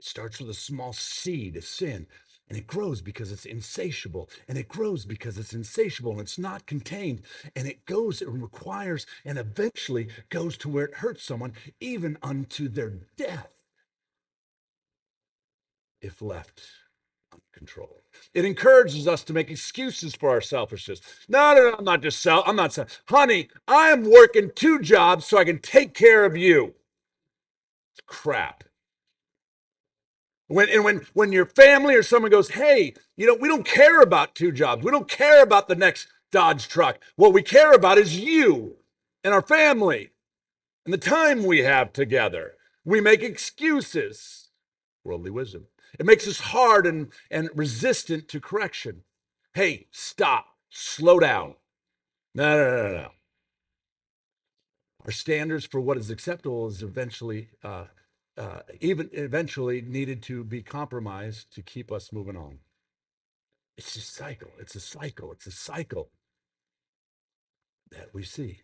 It 0.00 0.04
starts 0.04 0.40
with 0.40 0.50
a 0.50 0.54
small 0.54 0.92
seed 0.92 1.56
of 1.56 1.64
sin, 1.64 2.08
and 2.48 2.58
it 2.58 2.66
grows 2.66 3.00
because 3.00 3.30
it's 3.30 3.44
insatiable, 3.46 4.28
and 4.48 4.58
it 4.58 4.68
grows 4.68 5.04
because 5.06 5.38
it's 5.38 5.54
insatiable, 5.54 6.12
and 6.12 6.20
it's 6.20 6.38
not 6.38 6.66
contained, 6.66 7.22
and 7.54 7.68
it 7.68 7.86
goes, 7.86 8.20
it 8.20 8.28
requires, 8.28 9.06
and 9.24 9.38
eventually 9.38 10.08
goes 10.28 10.56
to 10.58 10.68
where 10.68 10.86
it 10.86 10.96
hurts 10.96 11.22
someone, 11.22 11.52
even 11.80 12.18
unto 12.22 12.68
their 12.68 12.90
death, 13.16 13.53
if 16.04 16.20
left 16.20 16.60
uncontrolled. 17.32 18.02
It 18.32 18.44
encourages 18.44 19.08
us 19.08 19.24
to 19.24 19.32
make 19.32 19.50
excuses 19.50 20.14
for 20.14 20.30
our 20.30 20.40
selfishness. 20.40 21.00
No, 21.28 21.54
no, 21.54 21.70
no, 21.70 21.76
I'm 21.78 21.84
not 21.84 22.02
just 22.02 22.20
self. 22.20 22.46
I'm 22.46 22.56
not 22.56 22.72
self. 22.72 23.02
Honey, 23.08 23.48
I 23.66 23.88
am 23.88 24.10
working 24.10 24.50
two 24.54 24.80
jobs 24.80 25.26
so 25.26 25.38
I 25.38 25.44
can 25.44 25.58
take 25.58 25.94
care 25.94 26.24
of 26.24 26.36
you. 26.36 26.74
It's 27.92 28.02
crap. 28.06 28.64
When 30.48 30.68
and 30.68 30.84
when 30.84 31.06
when 31.14 31.32
your 31.32 31.46
family 31.46 31.94
or 31.94 32.02
someone 32.02 32.30
goes, 32.30 32.50
hey, 32.50 32.94
you 33.16 33.26
know, 33.26 33.34
we 33.34 33.48
don't 33.48 33.66
care 33.66 34.02
about 34.02 34.34
two 34.34 34.52
jobs. 34.52 34.84
We 34.84 34.90
don't 34.90 35.08
care 35.08 35.42
about 35.42 35.68
the 35.68 35.74
next 35.74 36.06
Dodge 36.30 36.68
truck. 36.68 36.98
What 37.16 37.32
we 37.32 37.42
care 37.42 37.72
about 37.72 37.96
is 37.96 38.18
you 38.18 38.76
and 39.22 39.32
our 39.32 39.42
family 39.42 40.10
and 40.84 40.92
the 40.92 40.98
time 40.98 41.44
we 41.44 41.60
have 41.60 41.92
together. 41.92 42.54
We 42.84 43.00
make 43.00 43.22
excuses. 43.22 44.50
Worldly 45.02 45.30
wisdom. 45.30 45.66
It 45.98 46.06
makes 46.06 46.26
us 46.26 46.40
hard 46.40 46.86
and, 46.86 47.12
and 47.30 47.50
resistant 47.54 48.28
to 48.28 48.40
correction. 48.40 49.02
Hey, 49.54 49.86
stop, 49.90 50.46
slow 50.70 51.20
down. 51.20 51.54
No, 52.34 52.56
no, 52.56 52.82
no, 52.82 52.92
no. 52.94 53.08
Our 55.04 55.12
standards 55.12 55.66
for 55.66 55.80
what 55.80 55.98
is 55.98 56.10
acceptable 56.10 56.66
is 56.66 56.82
eventually, 56.82 57.50
uh, 57.62 57.84
uh, 58.36 58.60
even 58.80 59.10
eventually, 59.12 59.82
needed 59.82 60.22
to 60.24 60.42
be 60.42 60.62
compromised 60.62 61.54
to 61.54 61.62
keep 61.62 61.92
us 61.92 62.12
moving 62.12 62.36
on. 62.36 62.60
It's 63.76 63.96
a 63.96 64.00
cycle. 64.00 64.50
It's 64.58 64.74
a 64.74 64.80
cycle. 64.80 65.30
It's 65.32 65.46
a 65.46 65.52
cycle 65.52 66.10
that 67.90 68.14
we 68.14 68.22
see. 68.22 68.60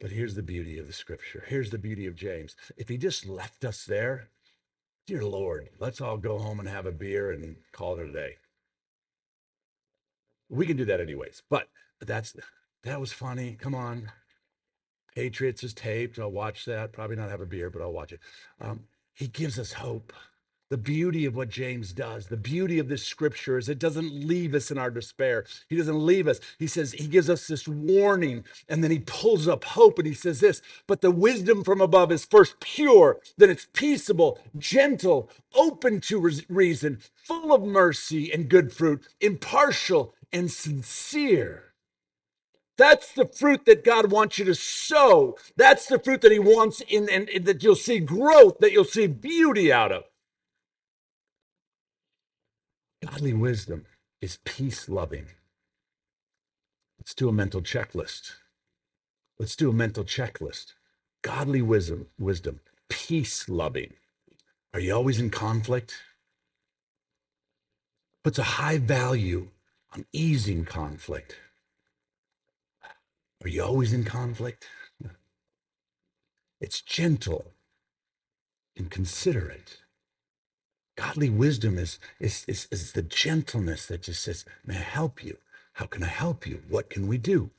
But 0.00 0.10
here's 0.10 0.34
the 0.34 0.42
beauty 0.42 0.78
of 0.78 0.86
the 0.86 0.92
scripture. 0.92 1.44
Here's 1.48 1.70
the 1.70 1.78
beauty 1.78 2.06
of 2.06 2.14
James. 2.14 2.54
If 2.76 2.88
he 2.88 2.98
just 2.98 3.26
left 3.26 3.64
us 3.64 3.84
there, 3.84 4.28
dear 5.08 5.24
Lord, 5.24 5.70
let's 5.80 6.02
all 6.02 6.18
go 6.18 6.38
home 6.38 6.60
and 6.60 6.68
have 6.68 6.84
a 6.84 6.92
beer 6.92 7.32
and 7.32 7.56
call 7.72 7.98
it 7.98 8.06
a 8.06 8.12
day. 8.12 8.36
We 10.50 10.66
can 10.66 10.76
do 10.76 10.84
that 10.84 11.00
anyways. 11.00 11.42
But 11.48 11.68
that's 11.98 12.36
that 12.84 13.00
was 13.00 13.12
funny. 13.12 13.56
Come 13.58 13.74
on. 13.74 14.12
Patriots 15.14 15.64
is 15.64 15.72
taped. 15.72 16.18
I'll 16.18 16.30
watch 16.30 16.66
that. 16.66 16.92
Probably 16.92 17.16
not 17.16 17.30
have 17.30 17.40
a 17.40 17.46
beer, 17.46 17.70
but 17.70 17.80
I'll 17.80 17.92
watch 17.92 18.12
it. 18.12 18.20
Um, 18.60 18.84
he 19.14 19.28
gives 19.28 19.58
us 19.58 19.72
hope. 19.72 20.12
The 20.70 20.76
beauty 20.76 21.24
of 21.24 21.34
what 21.34 21.48
James 21.48 21.94
does, 21.94 22.26
the 22.26 22.36
beauty 22.36 22.78
of 22.78 22.88
this 22.88 23.02
scripture 23.02 23.56
is 23.56 23.70
it 23.70 23.78
doesn't 23.78 24.12
leave 24.12 24.54
us 24.54 24.70
in 24.70 24.76
our 24.76 24.90
despair. 24.90 25.46
He 25.66 25.76
doesn't 25.76 26.04
leave 26.04 26.28
us. 26.28 26.40
He 26.58 26.66
says, 26.66 26.92
He 26.92 27.06
gives 27.06 27.30
us 27.30 27.46
this 27.46 27.66
warning, 27.66 28.44
and 28.68 28.84
then 28.84 28.90
He 28.90 28.98
pulls 28.98 29.48
up 29.48 29.64
hope 29.64 29.98
and 29.98 30.06
He 30.06 30.12
says 30.12 30.40
this, 30.40 30.60
but 30.86 31.00
the 31.00 31.10
wisdom 31.10 31.64
from 31.64 31.80
above 31.80 32.12
is 32.12 32.26
first 32.26 32.60
pure, 32.60 33.18
then 33.38 33.48
it's 33.48 33.66
peaceable, 33.72 34.38
gentle, 34.58 35.30
open 35.54 36.02
to 36.02 36.30
reason, 36.50 36.98
full 37.14 37.54
of 37.54 37.62
mercy 37.62 38.30
and 38.30 38.50
good 38.50 38.70
fruit, 38.70 39.06
impartial 39.22 40.14
and 40.34 40.50
sincere. 40.50 41.72
That's 42.76 43.10
the 43.12 43.26
fruit 43.26 43.64
that 43.64 43.84
God 43.84 44.12
wants 44.12 44.38
you 44.38 44.44
to 44.44 44.54
sow. 44.54 45.38
That's 45.56 45.86
the 45.86 45.98
fruit 45.98 46.20
that 46.20 46.30
He 46.30 46.38
wants 46.38 46.82
in, 46.82 47.08
and 47.08 47.46
that 47.46 47.62
you'll 47.62 47.74
see 47.74 48.00
growth, 48.00 48.58
that 48.58 48.72
you'll 48.72 48.84
see 48.84 49.06
beauty 49.06 49.72
out 49.72 49.92
of. 49.92 50.04
Godly 53.18 53.34
wisdom 53.34 53.84
is 54.20 54.38
peace 54.44 54.88
loving. 54.88 55.26
Let's 57.00 57.14
do 57.14 57.28
a 57.28 57.32
mental 57.32 57.60
checklist. 57.60 58.34
Let's 59.40 59.56
do 59.56 59.68
a 59.70 59.72
mental 59.72 60.04
checklist. 60.04 60.74
Godly 61.22 61.60
wisdom, 61.60 62.06
wisdom, 62.16 62.60
peace 62.88 63.48
loving. 63.48 63.94
Are 64.72 64.78
you 64.78 64.94
always 64.94 65.18
in 65.18 65.30
conflict? 65.30 65.94
Puts 68.22 68.38
a 68.38 68.44
high 68.44 68.78
value 68.78 69.48
on 69.92 70.04
easing 70.12 70.64
conflict. 70.64 71.34
Are 73.42 73.48
you 73.48 73.64
always 73.64 73.92
in 73.92 74.04
conflict? 74.04 74.68
It's 76.60 76.80
gentle 76.80 77.50
and 78.76 78.88
considerate. 78.88 79.78
Godly 80.98 81.30
wisdom 81.30 81.78
is, 81.78 82.00
is, 82.18 82.44
is, 82.48 82.66
is 82.72 82.92
the 82.92 83.02
gentleness 83.02 83.86
that 83.86 84.02
just 84.02 84.22
says, 84.24 84.44
May 84.66 84.76
I 84.76 84.80
help 84.80 85.24
you? 85.24 85.38
How 85.74 85.86
can 85.86 86.02
I 86.02 86.08
help 86.08 86.44
you? 86.44 86.64
What 86.68 86.90
can 86.90 87.06
we 87.06 87.18
do? 87.18 87.50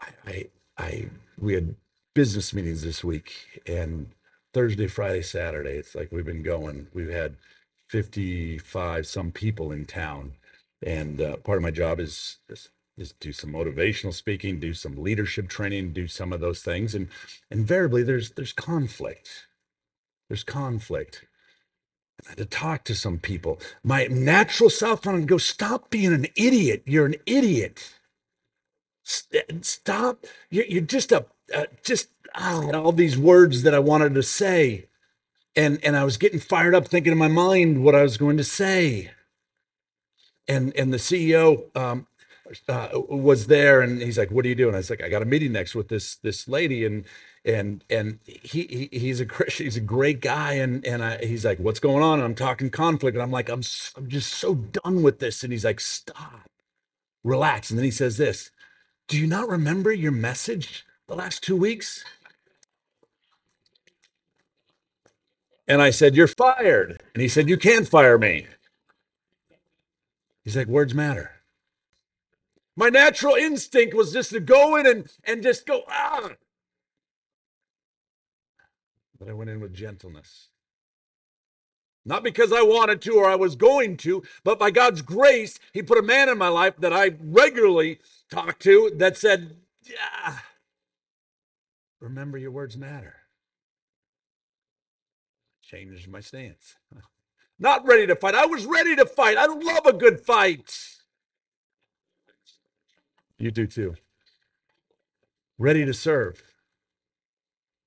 I, 0.00 0.08
I, 0.26 0.46
I 0.78 1.06
we 1.36 1.54
had 1.54 1.74
business 2.14 2.54
meetings 2.54 2.82
this 2.82 3.02
week 3.02 3.32
and 3.66 4.12
Thursday, 4.52 4.86
Friday, 4.86 5.22
Saturday. 5.22 5.72
It's 5.78 5.96
like 5.96 6.12
we've 6.12 6.24
been 6.24 6.44
going. 6.44 6.86
We've 6.94 7.10
had 7.10 7.34
55 7.88 9.04
some 9.08 9.32
people 9.32 9.72
in 9.72 9.86
town. 9.86 10.34
And 10.80 11.20
uh, 11.20 11.38
part 11.38 11.58
of 11.58 11.62
my 11.62 11.72
job 11.72 11.98
is, 11.98 12.38
is 12.48 12.68
is 12.96 13.12
do 13.18 13.32
some 13.32 13.50
motivational 13.50 14.14
speaking, 14.14 14.60
do 14.60 14.72
some 14.72 15.02
leadership 15.02 15.48
training, 15.48 15.92
do 15.92 16.06
some 16.06 16.32
of 16.32 16.40
those 16.40 16.62
things. 16.62 16.94
And 16.94 17.08
invariably 17.50 18.04
there's 18.04 18.30
there's 18.32 18.52
conflict. 18.52 19.48
There's 20.34 20.42
conflict. 20.42 21.26
I 22.26 22.30
had 22.30 22.38
to 22.38 22.44
talk 22.44 22.82
to 22.84 22.96
some 22.96 23.18
people. 23.18 23.60
My 23.84 24.06
natural 24.06 24.68
self 24.68 25.06
wanted 25.06 25.20
to 25.20 25.26
go, 25.26 25.38
stop 25.38 25.90
being 25.90 26.12
an 26.12 26.26
idiot. 26.34 26.82
You're 26.86 27.06
an 27.06 27.14
idiot. 27.24 27.94
Stop. 29.04 30.26
You're, 30.50 30.64
you're 30.64 30.82
just 30.82 31.12
a, 31.12 31.26
uh, 31.54 31.66
just 31.84 32.08
ah, 32.34 32.68
all 32.72 32.90
these 32.90 33.16
words 33.16 33.62
that 33.62 33.76
I 33.76 33.78
wanted 33.78 34.16
to 34.16 34.24
say. 34.24 34.86
And, 35.54 35.78
and 35.84 35.96
I 35.96 36.02
was 36.02 36.16
getting 36.16 36.40
fired 36.40 36.74
up 36.74 36.88
thinking 36.88 37.12
in 37.12 37.18
my 37.18 37.28
mind 37.28 37.84
what 37.84 37.94
I 37.94 38.02
was 38.02 38.16
going 38.16 38.36
to 38.38 38.44
say. 38.44 39.12
And, 40.48 40.74
and 40.74 40.92
the 40.92 40.96
CEO 40.96 41.64
um, 41.76 42.08
uh, 42.68 42.88
was 43.08 43.46
there 43.46 43.82
and 43.82 44.02
he's 44.02 44.18
like, 44.18 44.32
what 44.32 44.44
are 44.44 44.48
you 44.48 44.56
doing? 44.56 44.74
I 44.74 44.78
was 44.78 44.90
like, 44.90 45.00
I 45.00 45.08
got 45.08 45.22
a 45.22 45.26
meeting 45.26 45.52
next 45.52 45.76
with 45.76 45.86
this, 45.86 46.16
this 46.16 46.48
lady 46.48 46.84
and, 46.84 47.04
and, 47.44 47.84
and 47.90 48.18
he, 48.24 48.88
he 48.92 48.98
he's 48.98 49.20
a 49.20 49.26
he's 49.48 49.76
a 49.76 49.80
great 49.80 50.20
guy. 50.20 50.54
And, 50.54 50.84
and 50.86 51.04
I, 51.04 51.18
he's 51.24 51.44
like, 51.44 51.58
what's 51.58 51.80
going 51.80 52.02
on? 52.02 52.18
And 52.18 52.24
I'm 52.24 52.34
talking 52.34 52.70
conflict. 52.70 53.14
And 53.14 53.22
I'm 53.22 53.30
like, 53.30 53.48
I'm, 53.48 53.62
I'm 53.96 54.08
just 54.08 54.32
so 54.32 54.54
done 54.54 55.02
with 55.02 55.18
this. 55.18 55.42
And 55.42 55.52
he's 55.52 55.64
like, 55.64 55.80
stop, 55.80 56.48
relax. 57.22 57.70
And 57.70 57.78
then 57.78 57.84
he 57.84 57.90
says 57.90 58.16
this, 58.16 58.50
do 59.08 59.18
you 59.18 59.26
not 59.26 59.48
remember 59.48 59.92
your 59.92 60.12
message 60.12 60.86
the 61.06 61.14
last 61.14 61.42
two 61.42 61.56
weeks? 61.56 62.04
And 65.66 65.80
I 65.80 65.90
said, 65.90 66.14
you're 66.14 66.26
fired. 66.26 67.02
And 67.14 67.22
he 67.22 67.28
said, 67.28 67.48
you 67.48 67.56
can't 67.56 67.88
fire 67.88 68.18
me. 68.18 68.46
He's 70.44 70.56
like, 70.56 70.66
words 70.66 70.94
matter. 70.94 71.30
My 72.76 72.88
natural 72.88 73.34
instinct 73.34 73.94
was 73.94 74.12
just 74.12 74.30
to 74.30 74.40
go 74.40 74.76
in 74.76 74.86
and, 74.86 75.08
and 75.24 75.42
just 75.42 75.64
go, 75.64 75.82
ah. 75.88 76.30
But 79.24 79.30
I 79.30 79.34
went 79.34 79.48
in 79.48 79.60
with 79.60 79.72
gentleness. 79.72 80.48
Not 82.04 82.22
because 82.22 82.52
I 82.52 82.60
wanted 82.60 83.00
to 83.02 83.14
or 83.14 83.26
I 83.26 83.36
was 83.36 83.56
going 83.56 83.96
to, 83.98 84.22
but 84.42 84.58
by 84.58 84.70
God's 84.70 85.00
grace, 85.00 85.58
He 85.72 85.82
put 85.82 85.96
a 85.96 86.02
man 86.02 86.28
in 86.28 86.36
my 86.36 86.48
life 86.48 86.76
that 86.76 86.92
I 86.92 87.12
regularly 87.22 88.00
talk 88.30 88.58
to 88.60 88.92
that 88.96 89.16
said, 89.16 89.56
yeah, 89.82 90.40
remember 92.00 92.36
your 92.36 92.50
words 92.50 92.76
matter. 92.76 93.16
Changed 95.62 96.06
my 96.06 96.20
stance. 96.20 96.76
Not 97.58 97.86
ready 97.86 98.06
to 98.06 98.16
fight. 98.16 98.34
I 98.34 98.44
was 98.44 98.66
ready 98.66 98.94
to 98.96 99.06
fight. 99.06 99.38
I 99.38 99.46
love 99.46 99.86
a 99.86 99.94
good 99.94 100.20
fight. 100.20 100.98
You 103.38 103.50
do 103.50 103.66
too. 103.66 103.94
Ready 105.56 105.86
to 105.86 105.94
serve, 105.94 106.42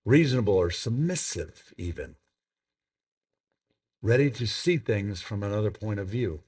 reasonable 0.08 0.54
or 0.54 0.72
submissive, 0.72 1.74
even. 1.78 2.15
Ready 4.02 4.32
to 4.32 4.48
see 4.48 4.78
things 4.78 5.22
from 5.22 5.43
another 5.43 5.70
point 5.70 6.00
of 6.00 6.08
view. 6.08 6.43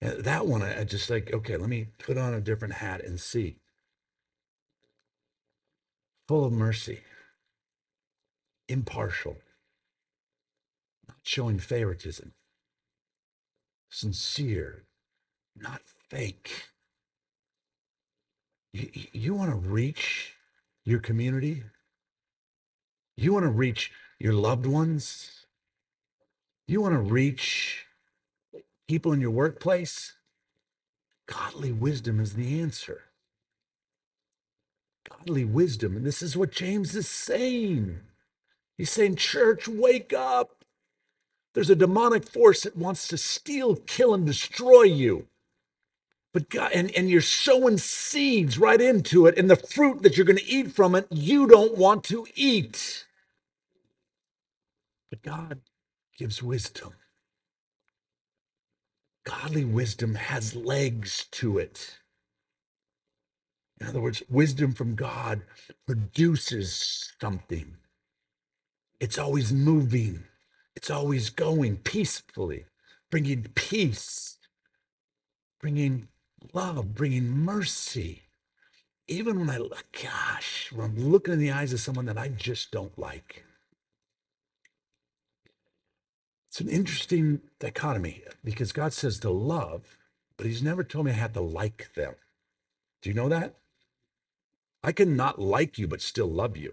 And 0.00 0.24
that 0.24 0.46
one, 0.46 0.62
I 0.62 0.80
I 0.80 0.84
just 0.84 1.10
like, 1.10 1.30
okay, 1.32 1.58
let 1.58 1.68
me 1.68 1.88
put 1.98 2.16
on 2.16 2.32
a 2.32 2.40
different 2.40 2.74
hat 2.74 3.04
and 3.04 3.20
see. 3.20 3.56
Full 6.26 6.46
of 6.46 6.52
mercy, 6.52 7.00
impartial, 8.68 9.36
not 11.06 11.18
showing 11.22 11.58
favoritism, 11.58 12.32
sincere, 13.90 14.84
not 15.54 15.82
fake. 15.84 16.68
You, 18.72 18.88
you 19.12 19.34
want 19.34 19.50
to 19.50 19.56
reach 19.56 20.34
your 20.84 21.00
community? 21.00 21.64
You 23.20 23.32
want 23.32 23.46
to 23.46 23.50
reach 23.50 23.90
your 24.20 24.32
loved 24.32 24.64
ones? 24.64 25.44
You 26.68 26.80
want 26.80 26.94
to 26.94 27.00
reach 27.00 27.84
people 28.86 29.12
in 29.12 29.20
your 29.20 29.32
workplace? 29.32 30.12
Godly 31.26 31.72
wisdom 31.72 32.20
is 32.20 32.34
the 32.34 32.60
answer. 32.60 33.02
Godly 35.10 35.44
wisdom. 35.44 35.96
And 35.96 36.06
this 36.06 36.22
is 36.22 36.36
what 36.36 36.52
James 36.52 36.94
is 36.94 37.08
saying. 37.08 37.98
He's 38.76 38.90
saying, 38.90 39.16
Church, 39.16 39.66
wake 39.66 40.12
up. 40.12 40.64
There's 41.54 41.70
a 41.70 41.76
demonic 41.76 42.24
force 42.24 42.62
that 42.62 42.76
wants 42.76 43.08
to 43.08 43.18
steal, 43.18 43.74
kill, 43.74 44.14
and 44.14 44.26
destroy 44.26 44.84
you. 44.84 45.26
But 46.32 46.50
God, 46.50 46.70
and, 46.72 46.92
and 46.92 47.10
you're 47.10 47.20
sowing 47.20 47.78
seeds 47.78 48.58
right 48.58 48.80
into 48.80 49.26
it, 49.26 49.36
and 49.36 49.50
the 49.50 49.56
fruit 49.56 50.02
that 50.02 50.16
you're 50.16 50.26
going 50.26 50.38
to 50.38 50.46
eat 50.48 50.70
from 50.70 50.94
it, 50.94 51.08
you 51.10 51.48
don't 51.48 51.76
want 51.76 52.04
to 52.04 52.24
eat. 52.36 53.06
But 55.10 55.22
God 55.22 55.60
gives 56.18 56.42
wisdom. 56.42 56.94
Godly 59.24 59.64
wisdom 59.64 60.14
has 60.16 60.56
legs 60.56 61.26
to 61.32 61.58
it. 61.58 61.98
In 63.80 63.86
other 63.86 64.00
words, 64.00 64.22
wisdom 64.28 64.72
from 64.72 64.94
God 64.96 65.42
produces 65.86 67.12
something. 67.20 67.76
It's 69.00 69.18
always 69.18 69.52
moving, 69.52 70.24
it's 70.74 70.90
always 70.90 71.30
going 71.30 71.76
peacefully, 71.78 72.66
bringing 73.10 73.44
peace, 73.54 74.38
bringing 75.60 76.08
love, 76.52 76.94
bringing 76.94 77.28
mercy. 77.28 78.22
Even 79.08 79.40
when 79.40 79.50
I, 79.50 79.60
gosh, 80.02 80.70
when 80.72 80.86
I'm 80.86 81.10
looking 81.10 81.34
in 81.34 81.40
the 81.40 81.52
eyes 81.52 81.72
of 81.72 81.80
someone 81.80 82.06
that 82.06 82.18
I 82.18 82.28
just 82.28 82.70
don't 82.72 82.98
like. 82.98 83.44
It's 86.48 86.60
an 86.60 86.68
interesting 86.68 87.40
dichotomy 87.58 88.22
because 88.42 88.72
God 88.72 88.92
says 88.92 89.18
to 89.20 89.30
love, 89.30 89.98
but 90.36 90.46
He's 90.46 90.62
never 90.62 90.82
told 90.82 91.06
me 91.06 91.12
I 91.12 91.14
had 91.14 91.34
to 91.34 91.40
like 91.40 91.92
them. 91.94 92.14
Do 93.02 93.10
you 93.10 93.14
know 93.14 93.28
that? 93.28 93.54
I 94.82 94.92
can 94.92 95.16
not 95.16 95.40
like 95.40 95.78
you, 95.78 95.86
but 95.86 96.00
still 96.00 96.28
love 96.30 96.56
you. 96.56 96.72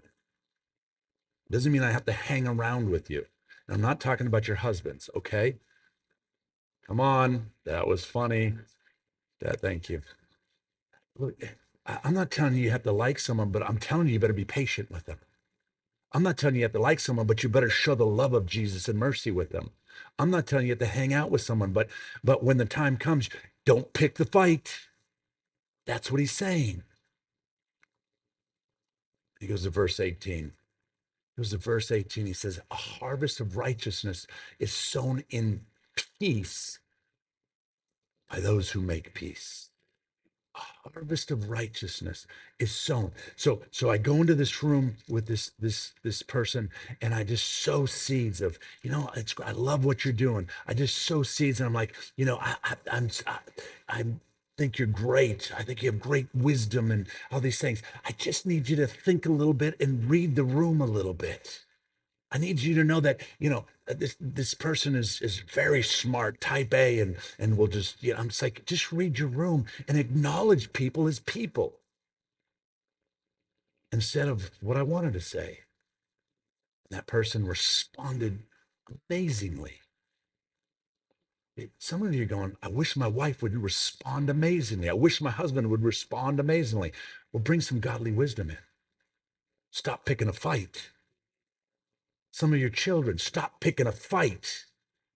Doesn't 1.50 1.72
mean 1.72 1.82
I 1.82 1.92
have 1.92 2.06
to 2.06 2.12
hang 2.12 2.46
around 2.46 2.90
with 2.90 3.10
you. 3.10 3.26
And 3.66 3.74
I'm 3.74 3.82
not 3.82 4.00
talking 4.00 4.26
about 4.26 4.48
your 4.48 4.56
husbands, 4.56 5.10
okay? 5.16 5.56
Come 6.86 7.00
on. 7.00 7.50
That 7.64 7.86
was 7.86 8.04
funny. 8.04 8.54
That, 9.40 9.60
thank 9.60 9.88
you. 9.88 10.02
Look, 11.18 11.34
I'm 11.86 12.14
not 12.14 12.30
telling 12.30 12.54
you 12.54 12.62
you 12.62 12.70
have 12.70 12.82
to 12.84 12.92
like 12.92 13.18
someone, 13.18 13.50
but 13.50 13.68
I'm 13.68 13.78
telling 13.78 14.06
you 14.06 14.14
you 14.14 14.20
better 14.20 14.32
be 14.32 14.44
patient 14.44 14.90
with 14.90 15.06
them. 15.06 15.18
I'm 16.16 16.22
not 16.22 16.38
telling 16.38 16.54
you 16.54 16.60
you 16.60 16.64
have 16.64 16.72
to 16.72 16.78
like 16.78 16.98
someone, 16.98 17.26
but 17.26 17.42
you 17.42 17.50
better 17.50 17.68
show 17.68 17.94
the 17.94 18.06
love 18.06 18.32
of 18.32 18.46
Jesus 18.46 18.88
and 18.88 18.98
mercy 18.98 19.30
with 19.30 19.50
them. 19.50 19.68
I'm 20.18 20.30
not 20.30 20.46
telling 20.46 20.66
you 20.66 20.74
to 20.74 20.86
hang 20.86 21.12
out 21.12 21.30
with 21.30 21.42
someone, 21.42 21.72
but 21.72 21.90
but 22.24 22.42
when 22.42 22.56
the 22.56 22.64
time 22.64 22.96
comes, 22.96 23.28
don't 23.66 23.92
pick 23.92 24.14
the 24.14 24.24
fight. 24.24 24.78
That's 25.84 26.10
what 26.10 26.20
he's 26.20 26.32
saying. 26.32 26.84
He 29.40 29.46
goes 29.46 29.64
to 29.64 29.70
verse 29.70 30.00
18. 30.00 30.52
He 31.36 31.42
goes 31.42 31.50
to 31.50 31.58
verse 31.58 31.90
18. 31.90 32.24
He 32.24 32.32
says, 32.32 32.60
A 32.70 32.76
harvest 32.76 33.38
of 33.38 33.58
righteousness 33.58 34.26
is 34.58 34.72
sown 34.72 35.22
in 35.28 35.66
peace 36.18 36.78
by 38.30 38.40
those 38.40 38.70
who 38.70 38.80
make 38.80 39.12
peace 39.12 39.68
harvest 40.56 41.30
of 41.30 41.50
righteousness 41.50 42.26
is 42.58 42.72
sown. 42.72 43.12
So 43.36 43.62
so 43.70 43.90
i 43.90 43.98
go 43.98 44.16
into 44.16 44.34
this 44.34 44.62
room 44.62 44.96
with 45.08 45.26
this 45.26 45.52
this 45.58 45.92
this 46.02 46.22
person 46.22 46.70
and 47.02 47.14
i 47.14 47.24
just 47.24 47.46
sow 47.46 47.86
seeds 47.86 48.40
of 48.40 48.58
you 48.82 48.90
know 48.90 49.10
it's 49.16 49.34
i 49.44 49.52
love 49.52 49.84
what 49.84 50.04
you're 50.04 50.14
doing. 50.14 50.48
I 50.66 50.74
just 50.74 50.98
sow 50.98 51.22
seeds 51.22 51.60
and 51.60 51.66
i'm 51.68 51.74
like 51.74 51.94
you 52.16 52.24
know 52.24 52.38
i, 52.40 52.56
I 52.64 52.76
i'm 52.92 53.10
I, 53.26 53.38
I 53.88 54.04
think 54.58 54.78
you're 54.78 54.88
great. 54.88 55.52
I 55.56 55.62
think 55.62 55.82
you 55.82 55.90
have 55.90 56.00
great 56.00 56.28
wisdom 56.34 56.90
and 56.90 57.06
all 57.30 57.40
these 57.40 57.60
things. 57.60 57.82
I 58.06 58.12
just 58.12 58.46
need 58.46 58.68
you 58.68 58.76
to 58.76 58.86
think 58.86 59.26
a 59.26 59.32
little 59.32 59.54
bit 59.54 59.76
and 59.80 60.08
read 60.08 60.36
the 60.36 60.44
room 60.44 60.80
a 60.80 60.86
little 60.86 61.14
bit 61.14 61.60
I 62.30 62.38
need 62.38 62.60
you 62.60 62.74
to 62.74 62.84
know 62.84 63.00
that 63.00 63.20
you 63.38 63.48
know 63.48 63.66
uh, 63.88 63.94
this 63.96 64.16
this 64.20 64.54
person 64.54 64.94
is 64.94 65.20
is 65.22 65.38
very 65.38 65.82
smart, 65.82 66.40
type 66.40 66.74
A, 66.74 66.98
and 67.00 67.16
and 67.38 67.56
will 67.56 67.68
just 67.68 68.02
you 68.02 68.12
know 68.12 68.20
I'm 68.20 68.28
just 68.28 68.42
like 68.42 68.64
just 68.66 68.92
read 68.92 69.18
your 69.18 69.28
room 69.28 69.66
and 69.86 69.98
acknowledge 69.98 70.72
people 70.72 71.06
as 71.06 71.20
people 71.20 71.80
instead 73.92 74.28
of 74.28 74.50
what 74.60 74.76
I 74.76 74.82
wanted 74.82 75.12
to 75.14 75.20
say. 75.20 75.60
That 76.90 77.06
person 77.06 77.46
responded 77.46 78.40
amazingly. 79.08 79.80
Some 81.78 82.02
of 82.02 82.14
you 82.14 82.22
are 82.22 82.26
going, 82.26 82.56
I 82.62 82.68
wish 82.68 82.96
my 82.96 83.08
wife 83.08 83.42
would 83.42 83.56
respond 83.56 84.28
amazingly. 84.28 84.90
I 84.90 84.92
wish 84.92 85.22
my 85.22 85.30
husband 85.30 85.70
would 85.70 85.82
respond 85.82 86.38
amazingly. 86.38 86.92
Well, 87.32 87.42
bring 87.42 87.62
some 87.62 87.80
godly 87.80 88.12
wisdom 88.12 88.50
in. 88.50 88.58
Stop 89.70 90.04
picking 90.04 90.28
a 90.28 90.34
fight 90.34 90.90
some 92.36 92.52
of 92.52 92.60
your 92.60 92.68
children 92.68 93.16
stop 93.16 93.60
picking 93.60 93.86
a 93.86 93.92
fight 93.92 94.66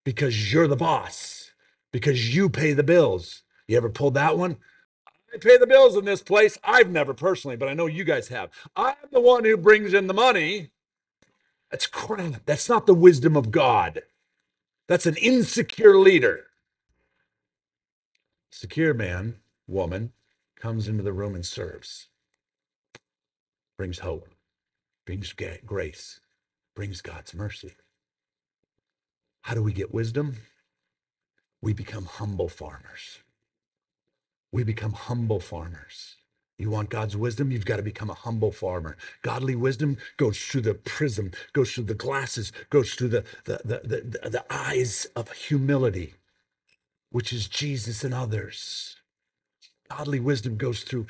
because 0.04 0.54
you're 0.54 0.66
the 0.66 0.74
boss, 0.74 1.52
because 1.92 2.34
you 2.34 2.48
pay 2.48 2.72
the 2.72 2.82
bills. 2.82 3.42
You 3.68 3.76
ever 3.76 3.90
pulled 3.90 4.14
that 4.14 4.38
one? 4.38 4.56
I 5.06 5.36
pay 5.36 5.58
the 5.58 5.66
bills 5.66 5.98
in 5.98 6.06
this 6.06 6.22
place. 6.22 6.56
I've 6.64 6.88
never 6.88 7.12
personally, 7.12 7.58
but 7.58 7.68
I 7.68 7.74
know 7.74 7.84
you 7.84 8.04
guys 8.04 8.28
have. 8.28 8.48
I'm 8.74 8.94
the 9.12 9.20
one 9.20 9.44
who 9.44 9.58
brings 9.58 9.92
in 9.92 10.06
the 10.06 10.14
money. 10.14 10.70
That's 11.70 11.86
crap. 11.86 12.46
That's 12.46 12.70
not 12.70 12.86
the 12.86 12.94
wisdom 12.94 13.36
of 13.36 13.50
God. 13.50 14.00
That's 14.88 15.04
an 15.04 15.16
insecure 15.16 15.98
leader. 15.98 16.46
Secure 18.50 18.94
man, 18.94 19.34
woman, 19.66 20.12
comes 20.56 20.88
into 20.88 21.02
the 21.02 21.12
room 21.12 21.34
and 21.34 21.44
serves, 21.44 22.06
brings 23.76 23.98
hope, 23.98 24.26
brings 25.04 25.34
grace, 25.66 26.20
brings 26.74 27.00
God's 27.00 27.34
mercy. 27.34 27.72
How 29.42 29.54
do 29.54 29.62
we 29.62 29.72
get 29.72 29.94
wisdom? 29.94 30.36
We 31.62 31.72
become 31.72 32.06
humble 32.06 32.48
farmers. 32.48 33.20
We 34.52 34.64
become 34.64 34.92
humble 34.92 35.40
farmers. 35.40 36.16
You 36.58 36.70
want 36.70 36.90
God's 36.90 37.16
wisdom? 37.16 37.50
You've 37.50 37.64
got 37.64 37.76
to 37.76 37.82
become 37.82 38.10
a 38.10 38.14
humble 38.14 38.52
farmer. 38.52 38.96
Godly 39.22 39.54
wisdom 39.56 39.96
goes 40.18 40.38
through 40.38 40.60
the 40.62 40.74
prism, 40.74 41.32
goes 41.54 41.72
through 41.72 41.84
the 41.84 41.94
glasses, 41.94 42.52
goes 42.68 42.92
through 42.92 43.08
the, 43.08 43.24
the, 43.44 43.60
the, 43.64 44.18
the, 44.22 44.30
the 44.30 44.44
eyes 44.50 45.06
of 45.16 45.32
humility, 45.32 46.14
which 47.10 47.32
is 47.32 47.48
Jesus 47.48 48.04
and 48.04 48.12
others. 48.12 48.96
Godly 49.90 50.20
wisdom 50.20 50.56
goes 50.56 50.82
through 50.84 51.06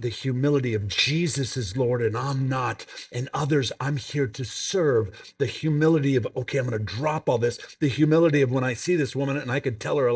the 0.00 0.08
humility 0.08 0.74
of 0.74 0.88
Jesus 0.88 1.56
is 1.56 1.76
Lord 1.76 2.02
and 2.02 2.16
I'm 2.16 2.48
not, 2.48 2.86
and 3.12 3.28
others 3.34 3.72
I'm 3.80 3.98
here 3.98 4.28
to 4.28 4.44
serve. 4.44 5.34
The 5.38 5.46
humility 5.46 6.16
of, 6.16 6.26
okay, 6.36 6.58
I'm 6.58 6.68
going 6.68 6.78
to 6.78 6.84
drop 6.84 7.28
all 7.28 7.38
this. 7.38 7.58
The 7.80 7.88
humility 7.88 8.42
of 8.42 8.52
when 8.52 8.64
I 8.64 8.74
see 8.74 8.96
this 8.96 9.16
woman 9.16 9.36
and 9.36 9.52
I 9.52 9.60
could 9.60 9.80
tell 9.80 9.98
her, 9.98 10.08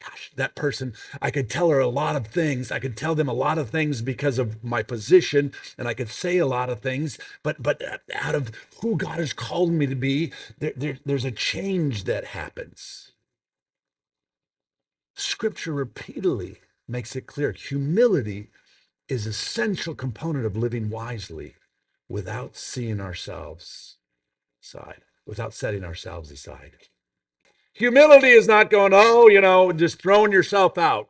gosh, 0.00 0.32
that 0.36 0.56
person, 0.56 0.94
I 1.22 1.30
could 1.30 1.50
tell 1.50 1.70
her 1.70 1.80
a 1.80 1.88
lot 1.88 2.16
of 2.16 2.26
things. 2.28 2.72
I 2.72 2.80
could 2.80 2.96
tell 2.96 3.14
them 3.14 3.28
a 3.28 3.34
lot 3.34 3.58
of 3.58 3.70
things 3.70 4.02
because 4.02 4.38
of 4.38 4.64
my 4.64 4.82
position, 4.82 5.52
and 5.78 5.88
I 5.88 5.94
could 5.94 6.10
say 6.10 6.38
a 6.38 6.46
lot 6.46 6.70
of 6.70 6.80
things. 6.80 7.18
But 7.44 7.62
but 7.62 7.82
uh, 7.82 7.98
out 8.14 8.34
of 8.34 8.52
who 8.82 8.96
God 8.96 9.18
has 9.18 9.32
called 9.32 9.72
me 9.72 9.86
to 9.86 9.94
be, 9.96 10.32
there, 10.58 10.72
there, 10.76 10.98
there's 11.06 11.24
a 11.24 11.30
change 11.32 12.04
that 12.04 12.26
happens. 12.26 13.12
Scripture 15.16 15.72
repeatedly 15.72 16.58
makes 16.88 17.16
it 17.16 17.26
clear 17.26 17.52
humility 17.52 18.48
is 19.08 19.26
essential 19.26 19.94
component 19.94 20.46
of 20.46 20.56
living 20.56 20.90
wisely 20.90 21.54
without 22.08 22.56
seeing 22.56 23.00
ourselves 23.00 23.98
aside, 24.62 25.02
without 25.26 25.54
setting 25.54 25.84
ourselves 25.84 26.30
aside. 26.30 26.72
Humility 27.74 28.28
is 28.28 28.48
not 28.48 28.70
going, 28.70 28.92
oh, 28.94 29.28
you 29.28 29.40
know, 29.40 29.72
just 29.72 30.00
throwing 30.00 30.32
yourself 30.32 30.78
out. 30.78 31.08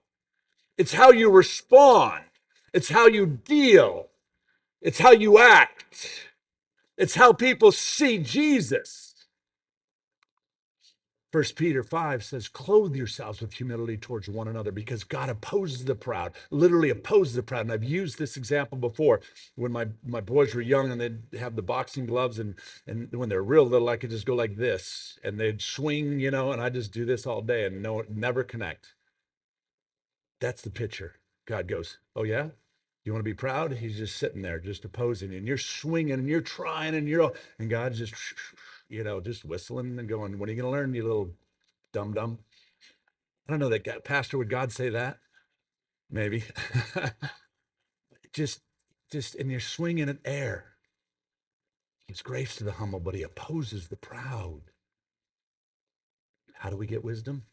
It's 0.77 0.95
how 0.95 1.11
you 1.11 1.31
respond. 1.31 2.25
It's 2.75 2.91
how 2.91 3.07
you 3.07 3.27
deal. 3.27 4.09
It's 4.83 4.99
how 4.99 5.13
you 5.13 5.39
act. 5.39 6.29
It's 6.99 7.15
how 7.15 7.33
people 7.33 7.73
see 7.73 8.19
Jesus. 8.19 9.06
First 11.37 11.57
Peter 11.57 11.83
5 11.83 12.25
says, 12.25 12.49
clothe 12.49 12.97
yourselves 12.97 13.43
with 13.43 13.53
humility 13.53 13.99
towards 13.99 14.27
one 14.27 14.49
another 14.49 14.73
because 14.73 15.05
God 15.05 15.29
opposes 15.29 15.85
the 15.85 15.95
proud, 15.95 16.33
literally 16.51 16.89
opposes 16.89 17.35
the 17.35 17.43
proud. 17.43 17.67
And 17.67 17.73
I've 17.73 17.85
used 17.85 18.19
this 18.19 18.39
example 18.39 18.79
before 18.79 19.21
when 19.55 19.71
my, 19.71 19.89
my 20.03 20.23
boys 20.23 20.55
were 20.55 20.63
young 20.63 20.91
and 20.91 20.99
they'd 20.99 21.19
have 21.39 21.55
the 21.55 21.61
boxing 21.61 22.07
gloves 22.07 22.39
and, 22.39 22.55
and 22.87 23.13
when 23.13 23.29
they're 23.29 23.43
real 23.43 23.65
little, 23.65 23.91
I 23.91 23.99
could 23.99 24.09
just 24.09 24.25
go 24.25 24.35
like 24.35 24.57
this 24.57 25.19
and 25.23 25.39
they'd 25.39 25.61
swing, 25.61 26.21
you 26.21 26.31
know, 26.31 26.53
and 26.53 26.63
I 26.63 26.71
just 26.71 26.91
do 26.91 27.05
this 27.05 27.27
all 27.27 27.43
day 27.43 27.67
and 27.67 27.83
no 27.83 28.03
never 28.09 28.43
connect. 28.43 28.95
That's 30.41 30.63
the 30.63 30.71
picture. 30.71 31.17
God 31.47 31.69
goes, 31.69 31.99
Oh 32.17 32.23
yeah? 32.23 32.49
You 33.05 33.13
want 33.13 33.21
to 33.21 33.31
be 33.31 33.35
proud? 33.35 33.75
He's 33.75 33.99
just 33.99 34.17
sitting 34.17 34.41
there, 34.41 34.59
just 34.59 34.87
opposing, 34.87 35.35
and 35.35 35.47
you're 35.47 35.59
swinging 35.59 36.15
and 36.15 36.29
you're 36.29 36.41
trying 36.41 36.95
and 36.95 37.07
you're 37.07 37.33
and 37.59 37.69
God's 37.69 37.99
just 37.99 38.15
you 38.89 39.05
know, 39.05 39.21
just 39.21 39.45
whistling 39.45 39.99
and 39.99 40.09
going, 40.09 40.39
When 40.39 40.49
are 40.49 40.53
you 40.53 40.61
going 40.61 40.73
to 40.73 40.77
learn, 40.77 40.95
you 40.95 41.03
little 41.03 41.31
dum 41.93 42.15
dum? 42.15 42.39
I 43.47 43.53
don't 43.53 43.61
know 43.61 43.69
that 43.69 43.85
God, 43.85 44.05
Pastor, 44.05 44.39
would 44.39 44.51
God 44.51 44.73
say 44.73 44.89
that? 44.89 45.19
Maybe. 46.11 46.45
just, 48.33 48.61
just, 49.11 49.35
and 49.37 49.51
you're 49.51 49.61
swinging 49.61 50.09
at 50.09 50.19
air. 50.25 50.73
Gives 52.09 52.23
grace 52.23 52.57
to 52.57 52.65
the 52.65 52.73
humble, 52.73 53.01
but 53.01 53.15
he 53.15 53.23
opposes 53.23 53.89
the 53.89 53.97
proud. 53.97 54.63
How 56.55 56.71
do 56.71 56.77
we 56.77 56.87
get 56.87 57.05
wisdom? 57.05 57.45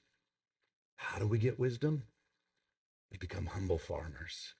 How 0.95 1.19
do 1.19 1.27
we 1.27 1.37
get 1.37 1.59
wisdom? 1.59 2.03
We 3.11 3.17
become 3.17 3.47
humble 3.47 3.77
farmers. 3.77 4.53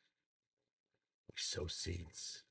We 1.30 1.36
sow 1.38 1.68
seeds 1.68 2.44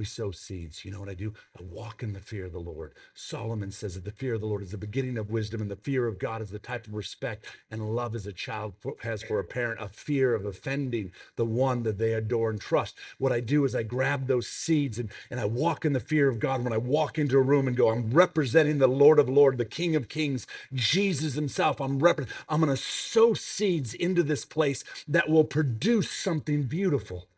we 0.00 0.06
sow 0.06 0.32
seeds. 0.32 0.84
You 0.86 0.92
know 0.92 1.00
what 1.00 1.10
I 1.10 1.14
do? 1.14 1.34
I 1.60 1.62
walk 1.62 2.02
in 2.02 2.14
the 2.14 2.20
fear 2.20 2.46
of 2.46 2.52
the 2.52 2.58
Lord. 2.58 2.94
Solomon 3.14 3.70
says 3.70 3.96
that 3.96 4.06
the 4.06 4.10
fear 4.10 4.34
of 4.34 4.40
the 4.40 4.46
Lord 4.48 4.62
is 4.62 4.72
the 4.72 4.78
beginning 4.78 5.18
of 5.18 5.30
wisdom, 5.30 5.60
and 5.60 5.70
the 5.70 5.76
fear 5.76 6.06
of 6.08 6.18
God 6.18 6.42
is 6.42 6.50
the 6.50 6.58
type 6.58 6.86
of 6.86 6.94
respect 6.94 7.46
and 7.70 7.94
love 7.94 8.14
as 8.16 8.26
a 8.26 8.32
child 8.32 8.74
has 9.02 9.22
for 9.22 9.38
a 9.38 9.44
parent, 9.44 9.78
a 9.82 9.88
fear 9.88 10.34
of 10.34 10.46
offending 10.46 11.12
the 11.36 11.44
one 11.44 11.82
that 11.84 11.98
they 11.98 12.14
adore 12.14 12.50
and 12.50 12.62
trust. 12.62 12.96
What 13.18 13.32
I 13.32 13.40
do 13.40 13.66
is 13.66 13.76
I 13.76 13.84
grab 13.84 14.26
those 14.26 14.48
seeds 14.48 14.98
and, 14.98 15.10
and 15.30 15.38
I 15.38 15.44
walk 15.44 15.84
in 15.84 15.92
the 15.92 16.00
fear 16.00 16.30
of 16.30 16.40
God. 16.40 16.64
When 16.64 16.72
I 16.72 16.78
walk 16.78 17.18
into 17.18 17.36
a 17.38 17.42
room 17.42 17.68
and 17.68 17.76
go, 17.76 17.90
I'm 17.90 18.10
representing 18.10 18.78
the 18.78 18.88
Lord 18.88 19.18
of 19.18 19.28
Lords, 19.28 19.58
the 19.58 19.66
King 19.66 19.96
of 19.96 20.08
Kings, 20.08 20.46
Jesus 20.72 21.34
Himself. 21.34 21.78
I'm 21.78 21.98
rep- 21.98 22.22
I'm 22.48 22.62
going 22.62 22.74
to 22.74 22.82
sow 22.82 23.34
seeds 23.34 23.92
into 23.92 24.22
this 24.22 24.46
place 24.46 24.82
that 25.06 25.28
will 25.28 25.44
produce 25.44 26.10
something 26.10 26.62
beautiful. 26.62 27.28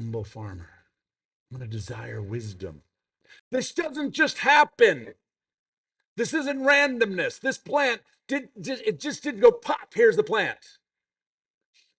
Humble 0.00 0.24
farmer. 0.24 0.70
I'm 1.52 1.58
going 1.58 1.70
to 1.70 1.76
desire 1.76 2.22
wisdom. 2.22 2.82
This 3.50 3.70
doesn't 3.72 4.12
just 4.12 4.38
happen. 4.38 5.14
This 6.16 6.32
isn't 6.32 6.60
randomness. 6.60 7.38
This 7.38 7.58
plant 7.58 8.00
did, 8.26 8.48
did 8.58 8.80
it 8.86 8.98
just 8.98 9.22
didn't 9.22 9.40
go 9.40 9.52
pop. 9.52 9.92
Here's 9.94 10.16
the 10.16 10.22
plant. 10.22 10.78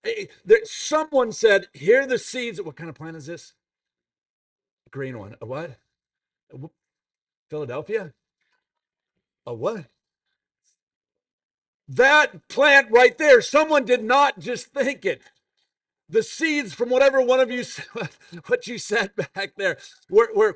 There, 0.03 0.61
someone 0.63 1.31
said, 1.31 1.67
"Here 1.73 2.01
are 2.01 2.07
the 2.07 2.17
seeds." 2.17 2.59
What 2.59 2.75
kind 2.75 2.89
of 2.89 2.95
plant 2.95 3.17
is 3.17 3.27
this? 3.27 3.53
green 4.89 5.17
one. 5.19 5.35
A 5.39 5.45
what? 5.45 5.77
Philadelphia. 7.49 8.13
A 9.45 9.53
what? 9.53 9.85
That 11.87 12.47
plant 12.47 12.87
right 12.91 13.17
there. 13.17 13.41
Someone 13.41 13.85
did 13.85 14.03
not 14.03 14.39
just 14.39 14.67
think 14.67 15.05
it 15.05 15.21
the 16.11 16.23
seeds 16.23 16.73
from 16.73 16.89
whatever 16.89 17.21
one 17.21 17.39
of 17.39 17.49
you 17.49 17.63
what 18.47 18.67
you 18.67 18.77
said 18.77 19.11
back 19.15 19.53
there 19.55 19.77
were, 20.09 20.29
were 20.35 20.55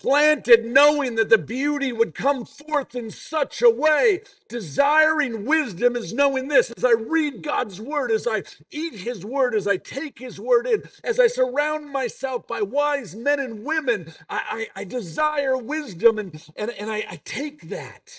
planted 0.00 0.64
knowing 0.64 1.14
that 1.14 1.30
the 1.30 1.38
beauty 1.38 1.92
would 1.92 2.14
come 2.14 2.44
forth 2.44 2.94
in 2.94 3.10
such 3.10 3.62
a 3.62 3.70
way 3.70 4.20
desiring 4.48 5.44
wisdom 5.46 5.96
is 5.96 6.12
knowing 6.12 6.48
this. 6.48 6.70
As 6.72 6.84
i 6.84 6.92
read 6.92 7.42
god's 7.42 7.80
word 7.80 8.10
as 8.10 8.26
i 8.26 8.42
eat 8.70 8.94
his 8.94 9.24
word 9.24 9.54
as 9.54 9.66
i 9.66 9.76
take 9.76 10.18
his 10.18 10.38
word 10.38 10.66
in 10.66 10.82
as 11.02 11.18
i 11.18 11.26
surround 11.26 11.90
myself 11.90 12.46
by 12.46 12.60
wise 12.62 13.14
men 13.14 13.40
and 13.40 13.64
women 13.64 14.12
i, 14.28 14.68
I, 14.76 14.80
I 14.82 14.84
desire 14.84 15.56
wisdom 15.56 16.18
and, 16.18 16.44
and, 16.56 16.70
and 16.70 16.90
I, 16.90 17.04
I 17.08 17.20
take 17.24 17.68
that 17.70 18.12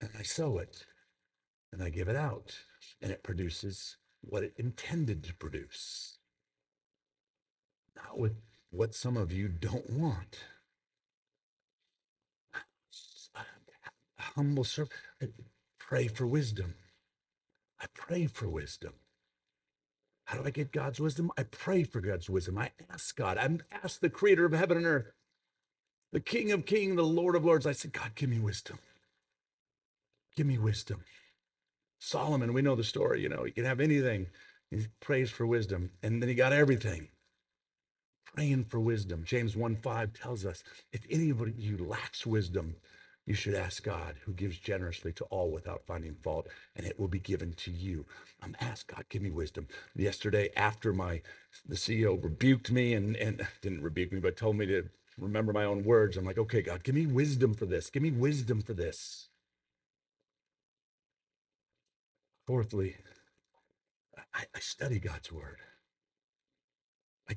and 0.00 0.10
i 0.18 0.22
sow 0.22 0.58
it 0.58 0.86
and 1.72 1.82
i 1.82 1.90
give 1.90 2.08
it 2.08 2.16
out 2.16 2.56
and 3.02 3.10
it 3.12 3.22
produces 3.22 3.96
what 4.28 4.42
it 4.42 4.54
intended 4.56 5.24
to 5.24 5.34
produce, 5.34 6.18
not 7.96 8.18
with 8.18 8.36
what 8.70 8.94
some 8.94 9.16
of 9.16 9.32
you 9.32 9.48
don't 9.48 9.90
want. 9.90 10.38
Humble 14.18 14.64
servant, 14.64 14.92
I 15.22 15.28
pray 15.78 16.08
for 16.08 16.26
wisdom. 16.26 16.74
I 17.80 17.86
pray 17.94 18.26
for 18.26 18.48
wisdom. 18.48 18.94
How 20.24 20.38
do 20.38 20.46
I 20.46 20.50
get 20.50 20.72
God's 20.72 20.98
wisdom? 21.00 21.30
I 21.36 21.42
pray 21.42 21.84
for 21.84 22.00
God's 22.00 22.30
wisdom. 22.30 22.58
I 22.58 22.70
ask 22.90 23.14
God. 23.14 23.36
I 23.36 23.58
ask 23.84 24.00
the 24.00 24.10
creator 24.10 24.46
of 24.46 24.52
heaven 24.52 24.78
and 24.78 24.86
earth, 24.86 25.12
the 26.12 26.20
King 26.20 26.50
of 26.50 26.64
kings, 26.66 26.96
the 26.96 27.02
Lord 27.02 27.36
of 27.36 27.44
lords. 27.44 27.66
I 27.66 27.72
said, 27.72 27.92
God, 27.92 28.12
give 28.14 28.30
me 28.30 28.38
wisdom. 28.38 28.78
Give 30.34 30.46
me 30.46 30.58
wisdom. 30.58 31.04
Solomon, 32.04 32.52
we 32.52 32.60
know 32.62 32.74
the 32.76 32.84
story, 32.84 33.22
you 33.22 33.30
know, 33.30 33.44
he 33.44 33.50
can 33.50 33.64
have 33.64 33.80
anything. 33.80 34.26
He 34.70 34.86
prays 35.00 35.30
for 35.30 35.46
wisdom, 35.46 35.90
and 36.02 36.20
then 36.20 36.28
he 36.28 36.34
got 36.34 36.52
everything. 36.52 37.08
Praying 38.34 38.64
for 38.64 38.78
wisdom. 38.78 39.24
James 39.24 39.56
1 39.56 39.76
5 39.76 40.12
tells 40.12 40.44
us 40.44 40.62
if 40.92 41.00
any 41.08 41.30
of 41.30 41.40
you 41.58 41.78
lacks 41.78 42.26
wisdom, 42.26 42.76
you 43.24 43.32
should 43.34 43.54
ask 43.54 43.82
God, 43.82 44.16
who 44.24 44.34
gives 44.34 44.58
generously 44.58 45.12
to 45.14 45.24
all 45.24 45.50
without 45.50 45.86
finding 45.86 46.14
fault, 46.22 46.48
and 46.76 46.86
it 46.86 47.00
will 47.00 47.08
be 47.08 47.20
given 47.20 47.54
to 47.54 47.70
you. 47.70 48.04
I'm 48.42 48.54
ask 48.60 48.86
God, 48.86 49.06
give 49.08 49.22
me 49.22 49.30
wisdom. 49.30 49.66
Yesterday, 49.96 50.50
after 50.56 50.92
my 50.92 51.22
the 51.66 51.76
CEO 51.76 52.22
rebuked 52.22 52.70
me 52.70 52.92
and 52.92 53.16
and 53.16 53.46
didn't 53.62 53.82
rebuke 53.82 54.12
me, 54.12 54.20
but 54.20 54.36
told 54.36 54.56
me 54.56 54.66
to 54.66 54.90
remember 55.18 55.54
my 55.54 55.64
own 55.64 55.84
words. 55.84 56.18
I'm 56.18 56.26
like, 56.26 56.38
okay, 56.38 56.60
God, 56.60 56.82
give 56.84 56.94
me 56.94 57.06
wisdom 57.06 57.54
for 57.54 57.64
this. 57.64 57.88
Give 57.88 58.02
me 58.02 58.10
wisdom 58.10 58.60
for 58.60 58.74
this. 58.74 59.28
Fourthly, 62.46 62.96
I, 64.34 64.44
I 64.54 64.60
study 64.60 64.98
God's 64.98 65.32
word. 65.32 65.58
I, 67.28 67.34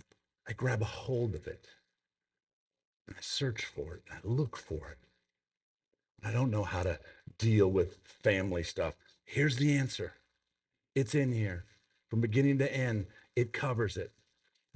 I 0.47 0.53
grab 0.53 0.81
a 0.81 0.85
hold 0.85 1.35
of 1.35 1.47
it 1.47 1.67
and 3.07 3.15
I 3.17 3.21
search 3.21 3.65
for 3.65 3.95
it. 3.95 4.03
I 4.11 4.17
look 4.23 4.57
for 4.57 4.89
it. 4.89 4.97
I 6.23 6.31
don't 6.31 6.51
know 6.51 6.63
how 6.63 6.83
to 6.83 6.99
deal 7.37 7.67
with 7.71 7.97
family 8.03 8.63
stuff. 8.63 8.95
Here's 9.23 9.57
the 9.57 9.77
answer 9.77 10.13
it's 10.95 11.15
in 11.15 11.31
here 11.31 11.65
from 12.09 12.21
beginning 12.21 12.57
to 12.57 12.73
end, 12.73 13.05
it 13.35 13.53
covers 13.53 13.97
it. 13.97 14.11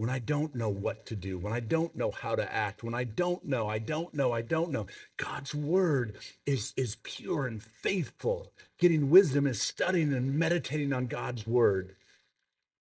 When 0.01 0.09
I 0.09 0.17
don't 0.17 0.55
know 0.55 0.67
what 0.67 1.05
to 1.05 1.15
do, 1.15 1.37
when 1.37 1.53
I 1.53 1.59
don't 1.59 1.95
know 1.95 2.09
how 2.09 2.33
to 2.33 2.51
act, 2.51 2.81
when 2.81 2.95
I 2.95 3.03
don't 3.03 3.45
know, 3.45 3.67
I 3.67 3.77
don't 3.77 4.11
know, 4.15 4.31
I 4.31 4.41
don't 4.41 4.71
know, 4.71 4.87
God's 5.17 5.53
word 5.53 6.17
is, 6.43 6.73
is 6.75 6.97
pure 7.03 7.45
and 7.45 7.61
faithful. 7.61 8.51
Getting 8.79 9.11
wisdom 9.11 9.45
is 9.45 9.61
studying 9.61 10.11
and 10.11 10.33
meditating 10.39 10.91
on 10.91 11.05
God's 11.05 11.45
word, 11.45 11.97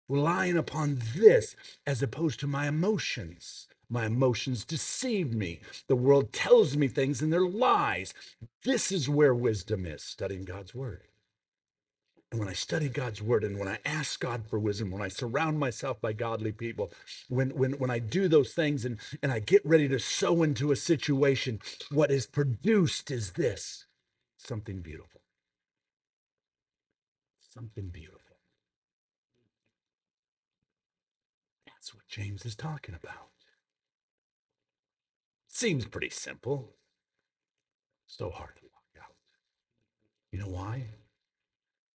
relying 0.08 0.56
upon 0.56 1.02
this 1.14 1.56
as 1.86 2.02
opposed 2.02 2.40
to 2.40 2.46
my 2.46 2.66
emotions. 2.66 3.66
My 3.90 4.06
emotions 4.06 4.64
deceive 4.64 5.34
me. 5.34 5.60
The 5.88 5.96
world 5.96 6.32
tells 6.32 6.74
me 6.74 6.88
things 6.88 7.20
and 7.20 7.30
they're 7.30 7.42
lies. 7.42 8.14
This 8.64 8.90
is 8.90 9.10
where 9.10 9.34
wisdom 9.34 9.84
is, 9.84 10.02
studying 10.02 10.46
God's 10.46 10.74
word. 10.74 11.09
And 12.30 12.38
when 12.38 12.48
I 12.48 12.52
study 12.52 12.88
God's 12.88 13.20
word 13.20 13.42
and 13.42 13.58
when 13.58 13.66
I 13.66 13.78
ask 13.84 14.20
God 14.20 14.44
for 14.48 14.58
wisdom, 14.58 14.92
when 14.92 15.02
I 15.02 15.08
surround 15.08 15.58
myself 15.58 16.00
by 16.00 16.12
godly 16.12 16.52
people, 16.52 16.92
when, 17.28 17.50
when, 17.50 17.72
when 17.72 17.90
I 17.90 17.98
do 17.98 18.28
those 18.28 18.52
things 18.52 18.84
and, 18.84 18.98
and 19.20 19.32
I 19.32 19.40
get 19.40 19.66
ready 19.66 19.88
to 19.88 19.98
sow 19.98 20.44
into 20.44 20.70
a 20.70 20.76
situation, 20.76 21.58
what 21.90 22.10
is 22.10 22.26
produced 22.26 23.10
is 23.10 23.32
this 23.32 23.86
something 24.36 24.80
beautiful. 24.80 25.22
Something 27.40 27.88
beautiful. 27.88 28.20
That's 31.66 31.92
what 31.92 32.06
James 32.06 32.46
is 32.46 32.54
talking 32.54 32.94
about. 32.94 33.30
Seems 35.48 35.84
pretty 35.84 36.10
simple. 36.10 36.74
So 38.06 38.30
hard 38.30 38.54
to 38.56 38.62
walk 38.62 39.04
out. 39.04 39.14
You 40.30 40.38
know 40.38 40.48
why? 40.48 40.86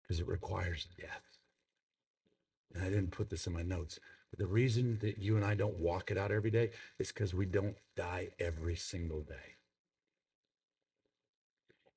Because 0.06 0.20
it 0.20 0.28
requires 0.28 0.86
death. 1.00 1.22
And 2.74 2.84
I 2.84 2.88
didn't 2.88 3.12
put 3.12 3.30
this 3.30 3.46
in 3.46 3.52
my 3.52 3.62
notes, 3.62 3.98
but 4.30 4.38
the 4.38 4.46
reason 4.46 4.98
that 5.00 5.18
you 5.18 5.36
and 5.36 5.44
I 5.44 5.54
don't 5.54 5.78
walk 5.78 6.10
it 6.10 6.18
out 6.18 6.32
every 6.32 6.50
day 6.50 6.70
is 6.98 7.12
because 7.12 7.32
we 7.32 7.46
don't 7.46 7.76
die 7.96 8.30
every 8.38 8.76
single 8.76 9.20
day. 9.20 9.54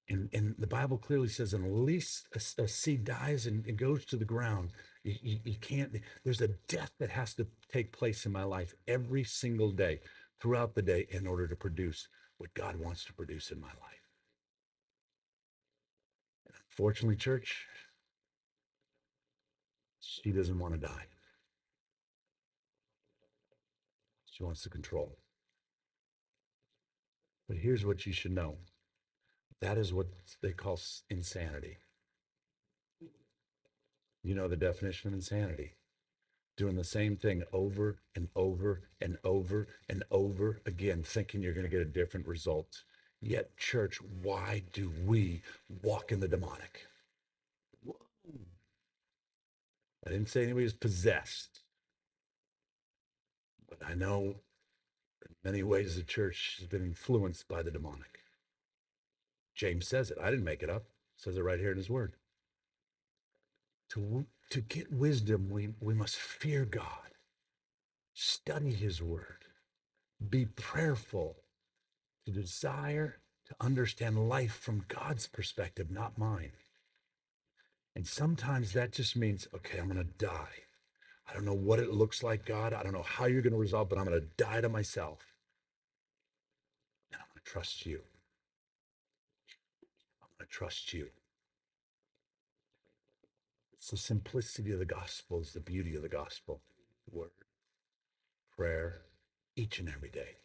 And, 0.10 0.30
and 0.32 0.56
the 0.58 0.68
Bible 0.68 0.98
clearly 0.98 1.28
says, 1.28 1.54
unless 1.54 2.24
a, 2.34 2.62
a 2.64 2.68
seed 2.68 3.04
dies 3.04 3.46
and, 3.46 3.66
and, 3.66 3.78
goes 3.78 4.06
to 4.06 4.16
the 4.16 4.24
ground, 4.24 4.70
you, 5.04 5.16
you, 5.22 5.40
you 5.44 5.56
can't, 5.60 5.98
there's 6.24 6.40
a 6.40 6.48
death 6.70 6.92
that 7.00 7.10
has 7.10 7.34
to 7.34 7.48
take 7.72 7.92
place 7.92 8.26
in 8.26 8.32
my 8.32 8.44
life 8.44 8.74
every 8.88 9.26
single 9.26 9.72
day 9.72 10.00
throughout 10.40 10.76
the 10.76 10.82
day 10.82 11.08
in 11.10 11.28
order 11.28 11.46
to 11.48 11.56
produce 11.58 12.08
what 12.38 12.54
God 12.54 12.78
wants 12.78 13.04
to 13.06 13.14
produce 13.14 13.52
in 13.52 13.60
my 13.60 13.68
life. 13.68 14.08
And 16.46 16.56
unfortunately, 16.70 17.18
church, 17.18 17.66
she 20.08 20.32
doesn't 20.32 20.60
want 20.60 20.74
to 20.74 20.80
die. 20.80 21.06
She 24.26 24.44
wants 24.44 24.62
to 24.64 24.70
control. 24.70 25.18
But 27.48 27.58
here's 27.58 27.86
what 27.86 28.06
you 28.06 28.14
should 28.14 28.32
know 28.32 28.58
that 29.60 29.78
is 29.78 29.94
what 29.94 30.08
they 30.42 30.52
call 30.52 30.80
insanity. 31.10 31.78
You 34.24 34.36
know 34.36 34.48
the 34.48 34.56
definition 34.56 35.08
of 35.08 35.14
insanity 35.14 35.74
doing 36.58 36.76
the 36.76 36.84
same 36.84 37.16
thing 37.16 37.44
over 37.54 38.00
and 38.16 38.28
over 38.36 38.82
and 39.00 39.18
over 39.24 39.68
and 39.88 40.04
over 40.12 40.60
again, 40.66 41.04
thinking 41.04 41.42
you're 41.42 41.54
going 41.54 41.66
to 41.66 41.72
get 41.72 41.82
a 41.82 41.86
different 41.86 42.28
result. 42.28 42.84
Yet, 43.22 43.56
church, 43.58 44.00
why 44.24 44.64
do 44.74 44.92
we 45.06 45.42
walk 45.84 46.12
in 46.12 46.20
the 46.20 46.28
demonic? 46.28 46.88
I 50.08 50.12
didn't 50.12 50.30
say 50.30 50.44
anybody 50.44 50.64
was 50.64 50.74
possessed, 50.74 51.60
but 53.68 53.80
I 53.86 53.94
know 53.94 54.36
in 55.28 55.36
many 55.44 55.64
ways 55.64 55.98
the 55.98 56.04
church 56.04 56.56
has 56.60 56.68
been 56.68 56.86
influenced 56.86 57.50
by 57.50 57.62
the 57.62 57.72
demonic. 57.72 58.20
James 59.54 59.86
says 59.86 60.10
it. 60.10 60.18
I 60.22 60.30
didn't 60.30 60.46
make 60.46 60.64
it 60.64 60.70
up. 60.70 60.86
says 61.18 61.36
it 61.36 61.44
right 61.44 61.60
here 61.60 61.72
in 61.72 61.78
his 61.78 61.90
word. 61.90 62.14
To, 63.90 64.26
to 64.50 64.62
get 64.62 64.94
wisdom, 64.94 65.50
we, 65.50 65.74
we 65.82 65.94
must 65.94 66.16
fear 66.16 66.64
God, 66.64 67.12
study 68.14 68.72
his 68.72 69.02
word, 69.02 69.44
be 70.30 70.46
prayerful, 70.46 71.36
to 72.26 72.32
desire 72.32 73.20
to 73.48 73.56
understand 73.60 74.30
life 74.30 74.54
from 74.56 74.86
God's 74.88 75.28
perspective, 75.28 75.92
not 75.92 76.18
mine. 76.18 76.52
And 77.98 78.06
sometimes 78.06 78.74
that 78.74 78.92
just 78.92 79.16
means, 79.16 79.48
okay, 79.56 79.80
I'm 79.80 79.90
going 79.90 79.98
to 79.98 80.04
die. 80.24 80.68
I 81.28 81.34
don't 81.34 81.46
know 81.46 81.56
what 81.56 81.80
it 81.80 81.92
looks 81.92 82.22
like, 82.22 82.46
God. 82.46 82.72
I 82.72 82.84
don't 82.84 82.94
know 82.94 83.02
how 83.02 83.26
you're 83.26 83.42
going 83.42 83.54
to 83.54 83.60
resolve, 83.60 83.90
but 83.90 83.98
I'm 83.98 84.06
going 84.06 84.22
to 84.22 84.28
die 84.38 84.62
to 84.62 84.70
myself. 84.70 85.26
And 87.12 87.20
I'm 87.20 87.26
going 87.34 87.42
to 87.44 87.52
trust 87.52 87.88
you. 87.88 88.02
I'm 90.22 90.28
going 90.38 90.48
to 90.48 90.54
trust 90.54 90.94
you. 90.94 91.08
It's 93.74 93.90
the 93.90 93.98
simplicity 93.98 94.72
of 94.74 94.78
the 94.78 94.86
gospel, 94.86 95.42
is 95.42 95.54
the 95.54 95.60
beauty 95.60 95.96
of 95.96 96.04
the 96.04 96.08
gospel. 96.08 96.62
Word, 97.12 97.32
prayer, 98.56 99.02
each 99.56 99.80
and 99.80 99.90
every 99.90 100.12
day. 100.12 100.36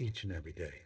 Each 0.00 0.24
and 0.24 0.32
every 0.32 0.52
day. 0.52 0.82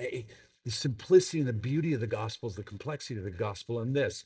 I, 0.00 0.24
the 0.64 0.70
simplicity 0.70 1.40
and 1.40 1.48
the 1.48 1.52
beauty 1.52 1.92
of 1.92 2.00
the 2.00 2.06
gospel 2.06 2.48
is 2.48 2.56
the 2.56 2.62
complexity 2.62 3.18
of 3.18 3.24
the 3.24 3.30
gospel 3.30 3.80
in 3.80 3.92
this. 3.92 4.24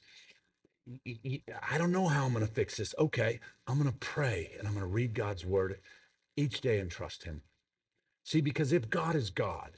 I 1.06 1.76
don't 1.76 1.92
know 1.92 2.08
how 2.08 2.24
I'm 2.24 2.32
going 2.32 2.46
to 2.46 2.52
fix 2.52 2.76
this. 2.76 2.94
Okay, 2.98 3.40
I'm 3.66 3.78
going 3.78 3.90
to 3.90 3.98
pray 3.98 4.52
and 4.58 4.66
I'm 4.66 4.74
going 4.74 4.86
to 4.86 4.92
read 4.92 5.14
God's 5.14 5.44
word 5.44 5.78
each 6.36 6.60
day 6.60 6.78
and 6.78 6.90
trust 6.90 7.24
Him. 7.24 7.42
See, 8.24 8.40
because 8.40 8.72
if 8.72 8.88
God 8.88 9.14
is 9.14 9.30
God, 9.30 9.72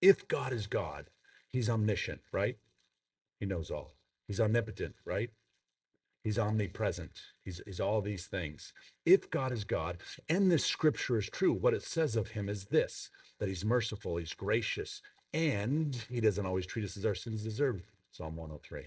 if 0.00 0.28
God 0.28 0.52
is 0.52 0.66
God, 0.66 1.06
He's 1.48 1.70
omniscient, 1.70 2.20
right? 2.32 2.58
He 3.40 3.46
knows 3.46 3.70
all. 3.70 3.94
He's 4.28 4.40
omnipotent, 4.40 4.94
right? 5.04 5.30
He's 6.22 6.38
omnipresent. 6.38 7.12
He's, 7.44 7.60
he's 7.66 7.80
all 7.80 8.02
these 8.02 8.26
things. 8.26 8.72
If 9.04 9.30
God 9.30 9.52
is 9.52 9.64
God, 9.64 9.98
and 10.28 10.50
this 10.50 10.64
scripture 10.64 11.18
is 11.18 11.28
true, 11.30 11.52
what 11.52 11.74
it 11.74 11.84
says 11.84 12.16
of 12.16 12.30
him 12.30 12.48
is 12.48 12.66
this 12.66 13.10
that 13.38 13.48
he's 13.48 13.64
merciful, 13.64 14.16
he's 14.16 14.34
gracious, 14.34 15.02
and 15.32 16.04
he 16.10 16.20
doesn't 16.20 16.46
always 16.46 16.66
treat 16.66 16.84
us 16.84 16.96
as 16.96 17.06
our 17.06 17.14
sins 17.14 17.42
deserve. 17.42 17.82
Psalm 18.12 18.36
103. 18.36 18.82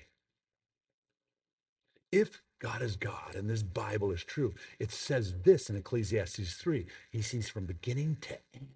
If 2.12 2.42
God 2.60 2.82
is 2.82 2.96
God 2.96 3.36
and 3.36 3.50
this 3.50 3.64
Bible 3.64 4.12
is 4.12 4.24
true, 4.24 4.54
it 4.80 4.92
says 4.92 5.36
this 5.44 5.70
in 5.70 5.76
Ecclesiastes 5.76 6.54
3 6.56 6.86
He 7.12 7.22
sees 7.22 7.50
from 7.50 7.66
beginning 7.66 8.18
to 8.22 8.38
end, 8.54 8.70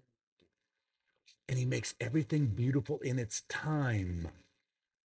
and 1.48 1.58
he 1.58 1.64
makes 1.64 1.94
everything 2.00 2.46
beautiful 2.46 2.98
in 3.00 3.18
its 3.18 3.42
time. 3.48 4.28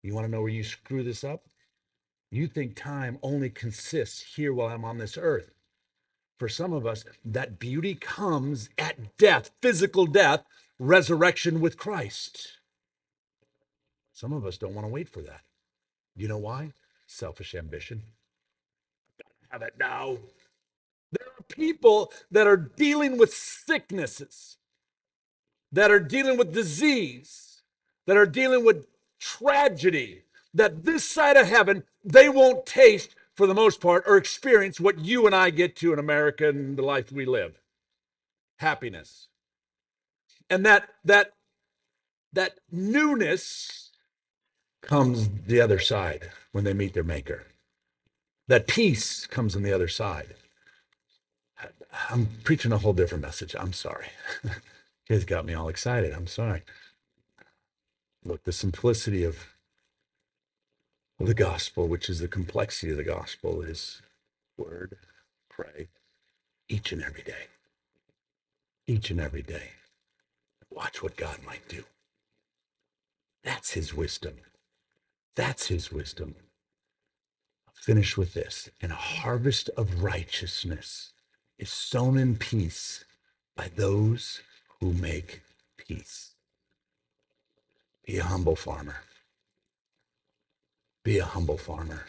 You 0.03 0.15
want 0.15 0.27
to 0.27 0.31
know 0.31 0.43
where 0.43 0.51
you 0.51 0.65
screw 0.65 1.03
this 1.03 1.25
up? 1.25 1.45
You 2.31 2.47
think 2.47 2.77
time 2.77 3.19
only 3.23 3.51
consists 3.51 4.37
here 4.37 4.53
while 4.53 4.69
I'm 4.69 4.85
on 4.85 4.99
this 4.99 5.17
earth. 5.17 5.51
For 6.39 6.49
some 6.49 6.73
of 6.73 6.87
us, 6.87 7.05
that 7.25 7.59
beauty 7.59 7.95
comes 7.95 8.69
at 8.79 9.17
death, 9.17 9.51
physical 9.61 10.07
death, 10.07 10.45
resurrection 10.79 11.61
with 11.61 11.77
Christ. 11.77 12.59
Some 14.13 14.33
of 14.33 14.45
us 14.45 14.59
don't 14.59 14.75
want 14.75 14.87
to 14.87 14.93
wait 14.93 15.09
for 15.09 15.21
that. 15.23 15.43
You 16.17 16.29
know 16.29 16.39
why? 16.39 16.73
Selfish 17.07 17.55
ambition. 17.55 18.03
Have 19.51 19.63
it 19.63 19.75
now. 19.79 20.19
There 21.13 21.27
are 21.27 21.45
people 21.49 22.13
that 22.31 22.47
are 22.47 22.57
dealing 22.57 23.17
with 23.17 23.33
sicknesses, 23.33 24.57
that 25.73 25.91
are 25.91 26.01
dealing 26.01 26.37
with 26.37 26.53
disease, 26.53 27.63
that 28.07 28.17
are 28.17 28.27
dealing 28.27 28.65
with 28.65 28.87
tragedy 29.19 30.23
that 30.53 30.85
this 30.85 31.05
side 31.05 31.37
of 31.37 31.47
heaven, 31.47 31.85
they 32.05 32.29
won't 32.29 32.67
taste 32.67 33.15
for 33.35 33.47
the 33.47 33.55
most 33.55 33.81
part 33.81 34.05
or 34.07 34.17
experience 34.17 34.81
what 34.81 34.99
you 34.99 35.27
and 35.27 35.35
I 35.35 35.51
get 35.51 35.77
to 35.77 35.93
in 35.93 35.99
America 35.99 36.49
and 36.49 36.77
the 36.77 36.83
life 36.83 37.13
we 37.13 37.25
live. 37.25 37.61
Happiness. 38.57 39.29
And 40.51 40.65
that 40.65 40.89
that 41.05 41.33
that 42.33 42.59
newness 42.71 43.91
comes 44.83 45.29
the 45.47 45.61
other 45.61 45.79
side 45.79 46.31
when 46.53 46.65
they 46.65 46.75
meet 46.75 46.95
their 46.95 47.05
maker. 47.05 47.45
That 48.47 48.67
peace 48.67 49.27
comes 49.27 49.55
on 49.55 49.63
the 49.63 49.73
other 49.73 49.89
side. 49.89 50.35
I'm 52.11 52.29
preaching 52.45 52.73
a 52.73 52.79
whole 52.79 52.93
different 52.93 53.23
message. 53.23 53.55
I'm 53.59 53.73
sorry. 53.73 54.07
you 54.45 54.51
guys 55.09 55.25
got 55.25 55.45
me 55.45 55.55
all 55.55 55.69
excited. 55.69 56.13
I'm 56.13 56.27
sorry. 56.27 56.63
Look, 58.25 58.45
the 58.45 58.53
simplicity 58.53 59.25
of 59.25 59.55
the 61.19 61.35
gospel, 61.35 61.89
which 61.89 62.09
is 62.09 62.21
the 62.21 62.29
complexity 62.29 62.93
of 62.93 62.99
the 62.99 63.05
gospel, 63.05 63.63
is 63.63 64.01
word, 64.57 64.97
pray, 65.51 65.89
each 66.69 66.93
and 66.93 67.03
every 67.03 67.23
day. 67.23 67.49
Each 68.87 69.11
and 69.11 69.21
every 69.21 69.43
day. 69.43 69.71
Watch 70.71 71.03
what 71.03 71.17
God 71.17 71.39
might 71.47 71.69
do. 71.69 71.85
That's 73.43 73.73
his 73.73 73.95
wisdom. 73.95 74.35
That's 75.37 75.69
his 75.69 75.93
wisdom. 75.93 76.35
I'll 77.67 77.75
finish 77.75 78.17
with 78.17 78.35
this. 78.35 78.69
And 78.81 78.93
a 78.93 78.97
harvest 78.97 79.71
of 79.77 80.03
righteousness 80.03 81.13
is 81.59 81.71
sown 81.71 82.19
in 82.19 82.37
peace 82.37 83.05
by 83.57 83.71
those 83.75 84.41
who 84.81 84.93
make 84.93 85.43
peace. 85.77 86.33
Be 88.07 88.19
a 88.19 88.25
humble 88.25 88.57
farmer. 88.57 88.97
Be 91.05 91.19
a 91.19 91.25
humble 91.25 91.59
farmer. 91.59 92.07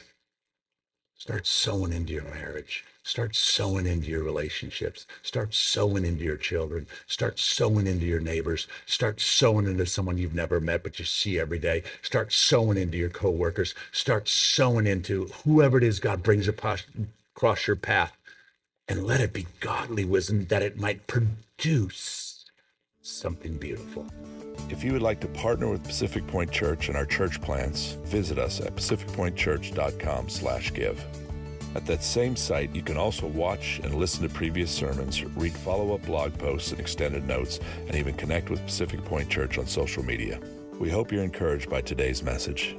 Start 1.15 1.45
sowing 1.45 1.93
into 1.93 2.13
your 2.13 2.23
marriage. 2.23 2.85
Start 3.09 3.35
sowing 3.35 3.85
into 3.87 4.07
your 4.07 4.23
relationships. 4.23 5.07
Start 5.23 5.55
sowing 5.55 6.05
into 6.05 6.23
your 6.23 6.37
children. 6.37 6.85
Start 7.07 7.39
sowing 7.39 7.87
into 7.87 8.05
your 8.05 8.19
neighbors. 8.19 8.67
Start 8.85 9.19
sowing 9.19 9.65
into 9.65 9.87
someone 9.87 10.19
you've 10.19 10.35
never 10.35 10.59
met 10.59 10.83
but 10.83 10.99
you 10.99 11.05
see 11.05 11.39
every 11.39 11.57
day. 11.57 11.81
Start 12.03 12.31
sowing 12.31 12.77
into 12.77 12.99
your 12.99 13.09
coworkers. 13.09 13.73
Start 13.91 14.27
sowing 14.27 14.85
into 14.85 15.25
whoever 15.43 15.79
it 15.79 15.83
is 15.83 15.99
God 15.99 16.21
brings 16.21 16.47
across 16.47 16.85
your 17.65 17.75
path. 17.75 18.15
And 18.87 19.07
let 19.07 19.21
it 19.21 19.33
be 19.33 19.47
godly 19.59 20.05
wisdom 20.05 20.45
that 20.45 20.61
it 20.61 20.77
might 20.77 21.07
produce 21.07 22.45
something 23.01 23.57
beautiful. 23.57 24.05
If 24.69 24.83
you 24.83 24.93
would 24.93 25.01
like 25.01 25.19
to 25.21 25.27
partner 25.29 25.67
with 25.67 25.83
Pacific 25.83 26.27
Point 26.27 26.51
Church 26.51 26.89
and 26.89 26.95
our 26.95 27.07
church 27.07 27.41
plants, 27.41 27.97
visit 28.03 28.37
us 28.37 28.61
at 28.61 28.75
pacificpointchurch.com/give. 28.75 31.28
At 31.75 31.85
that 31.85 32.03
same 32.03 32.35
site, 32.35 32.75
you 32.75 32.81
can 32.81 32.97
also 32.97 33.27
watch 33.27 33.79
and 33.83 33.93
listen 33.93 34.23
to 34.23 34.29
previous 34.33 34.71
sermons, 34.71 35.23
read 35.23 35.53
follow-up 35.53 36.03
blog 36.05 36.35
posts 36.37 36.71
and 36.71 36.79
extended 36.79 37.27
notes, 37.27 37.59
and 37.87 37.95
even 37.95 38.15
connect 38.15 38.49
with 38.49 38.65
Pacific 38.65 39.03
Point 39.05 39.29
Church 39.29 39.57
on 39.57 39.67
social 39.67 40.03
media. 40.03 40.39
We 40.79 40.89
hope 40.89 41.11
you're 41.11 41.23
encouraged 41.23 41.69
by 41.69 41.81
today's 41.81 42.23
message. 42.23 42.75